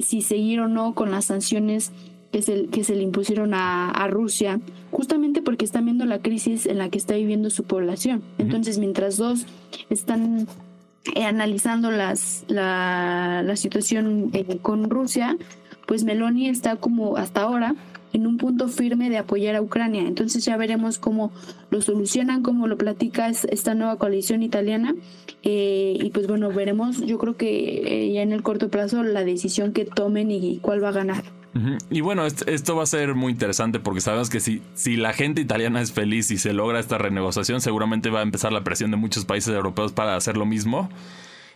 si 0.00 0.22
seguir 0.22 0.60
o 0.60 0.68
no 0.68 0.94
con 0.94 1.10
las 1.10 1.26
sanciones 1.26 1.92
que 2.32 2.42
se, 2.42 2.66
que 2.66 2.84
se 2.84 2.94
le 2.94 3.02
impusieron 3.02 3.54
a, 3.54 4.06
Rusia, 4.08 4.60
justamente 4.90 5.42
porque 5.42 5.64
están 5.64 5.84
viendo 5.84 6.04
la 6.04 6.20
crisis 6.20 6.66
en 6.66 6.78
la 6.78 6.88
que 6.88 6.98
está 6.98 7.14
viviendo 7.14 7.50
su 7.50 7.64
población. 7.64 8.22
Entonces, 8.38 8.78
mientras 8.78 9.16
dos 9.16 9.46
están 9.90 10.46
eh, 11.14 11.24
analizando 11.24 11.90
las, 11.90 12.44
la, 12.48 13.42
la 13.44 13.56
situación 13.56 14.30
eh, 14.32 14.58
con 14.62 14.90
Rusia, 14.90 15.36
pues 15.86 16.04
Meloni 16.04 16.48
está 16.48 16.76
como 16.76 17.16
hasta 17.16 17.42
ahora 17.42 17.74
en 18.12 18.26
un 18.26 18.38
punto 18.38 18.68
firme 18.68 19.10
de 19.10 19.18
apoyar 19.18 19.54
a 19.56 19.62
Ucrania. 19.62 20.02
Entonces 20.02 20.44
ya 20.44 20.56
veremos 20.56 20.98
cómo 20.98 21.32
lo 21.70 21.80
solucionan, 21.80 22.42
cómo 22.42 22.66
lo 22.66 22.76
platica 22.76 23.28
esta 23.28 23.74
nueva 23.74 23.96
coalición 23.96 24.42
italiana. 24.42 24.94
Eh, 25.42 25.96
y 26.00 26.10
pues 26.10 26.26
bueno, 26.26 26.50
veremos, 26.50 27.00
yo 27.04 27.18
creo 27.18 27.36
que 27.36 28.06
eh, 28.06 28.12
ya 28.12 28.22
en 28.22 28.32
el 28.32 28.42
corto 28.42 28.68
plazo 28.68 29.02
la 29.02 29.24
decisión 29.24 29.72
que 29.72 29.84
tomen 29.84 30.30
y, 30.30 30.58
cuál 30.58 30.82
va 30.82 30.88
a 30.88 30.92
ganar. 30.92 31.24
Y 31.90 32.00
bueno, 32.00 32.24
esto 32.26 32.76
va 32.76 32.82
a 32.82 32.86
ser 32.86 33.14
muy 33.14 33.32
interesante 33.32 33.80
porque 33.80 34.00
sabemos 34.00 34.30
que 34.30 34.40
si, 34.40 34.62
si 34.74 34.96
la 34.96 35.12
gente 35.12 35.40
italiana 35.40 35.80
es 35.80 35.92
feliz 35.92 36.30
y 36.30 36.38
se 36.38 36.52
logra 36.52 36.80
esta 36.80 36.98
renegociación, 36.98 37.60
seguramente 37.60 38.10
va 38.10 38.20
a 38.20 38.22
empezar 38.22 38.52
la 38.52 38.64
presión 38.64 38.90
de 38.90 38.96
muchos 38.96 39.24
países 39.24 39.54
europeos 39.54 39.92
para 39.92 40.16
hacer 40.16 40.36
lo 40.36 40.46
mismo. 40.46 40.88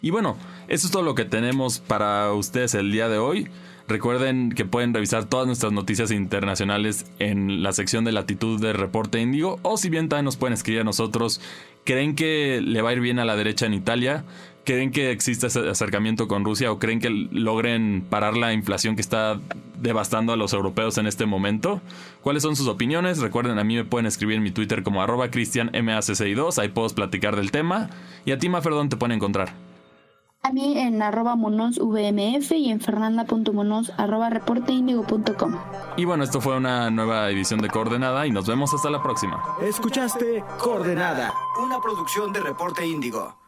Y 0.00 0.10
bueno, 0.10 0.36
eso 0.68 0.86
es 0.86 0.92
todo 0.92 1.02
lo 1.02 1.14
que 1.14 1.24
tenemos 1.24 1.78
para 1.78 2.32
ustedes 2.32 2.74
el 2.74 2.90
día 2.90 3.08
de 3.08 3.18
hoy. 3.18 3.48
Recuerden 3.88 4.50
que 4.50 4.64
pueden 4.64 4.94
revisar 4.94 5.26
todas 5.26 5.46
nuestras 5.46 5.72
noticias 5.72 6.10
internacionales 6.10 7.06
en 7.18 7.62
la 7.62 7.72
sección 7.72 8.04
de 8.04 8.12
latitud 8.12 8.60
de 8.60 8.72
Reporte 8.72 9.20
Índigo 9.20 9.58
o 9.62 9.76
si 9.76 9.90
bien 9.90 10.08
también 10.08 10.24
nos 10.24 10.36
pueden 10.36 10.54
escribir 10.54 10.82
a 10.82 10.84
nosotros. 10.84 11.40
¿Creen 11.84 12.14
que 12.14 12.60
le 12.62 12.80
va 12.80 12.90
a 12.90 12.92
ir 12.92 13.00
bien 13.00 13.18
a 13.18 13.24
la 13.24 13.36
derecha 13.36 13.66
en 13.66 13.74
Italia? 13.74 14.24
¿Creen 14.64 14.92
que 14.92 15.10
existe 15.10 15.48
ese 15.48 15.68
acercamiento 15.68 16.28
con 16.28 16.44
Rusia 16.44 16.70
o 16.70 16.78
creen 16.78 17.00
que 17.00 17.10
logren 17.10 18.06
parar 18.08 18.36
la 18.36 18.52
inflación 18.52 18.94
que 18.94 19.00
está 19.00 19.40
devastando 19.80 20.32
a 20.32 20.36
los 20.36 20.52
europeos 20.52 20.98
en 20.98 21.08
este 21.08 21.26
momento? 21.26 21.80
¿Cuáles 22.20 22.44
son 22.44 22.54
sus 22.54 22.68
opiniones? 22.68 23.18
Recuerden, 23.18 23.58
a 23.58 23.64
mí 23.64 23.74
me 23.74 23.84
pueden 23.84 24.06
escribir 24.06 24.36
en 24.36 24.44
mi 24.44 24.52
Twitter 24.52 24.84
como 24.84 25.02
arroba 25.02 25.32
cristianmac2, 25.32 26.58
ahí 26.58 26.68
puedo 26.68 26.88
platicar 26.90 27.34
del 27.34 27.50
tema. 27.50 27.90
Y 28.24 28.30
a 28.30 28.38
ti, 28.38 28.48
Mafer, 28.48 28.72
¿dónde 28.72 28.90
te 28.90 28.96
pueden 28.96 29.16
encontrar? 29.16 29.52
A 30.44 30.52
mí 30.52 30.78
en 30.78 31.02
arroba 31.02 31.34
monosvmf 31.34 32.52
y 32.52 32.70
en 32.70 32.80
fernanda.monos 32.80 33.92
arroba 33.96 34.30
reporteindigo.com. 34.30 35.56
Y 35.96 36.04
bueno, 36.04 36.22
esto 36.22 36.40
fue 36.40 36.56
una 36.56 36.90
nueva 36.90 37.30
edición 37.30 37.60
de 37.60 37.68
Coordenada 37.68 38.28
y 38.28 38.30
nos 38.30 38.46
vemos 38.46 38.72
hasta 38.74 38.90
la 38.90 39.02
próxima. 39.02 39.42
Escuchaste 39.60 40.44
Coordenada, 40.58 41.32
una 41.64 41.80
producción 41.80 42.32
de 42.32 42.40
Reporte 42.40 42.86
Índigo. 42.86 43.41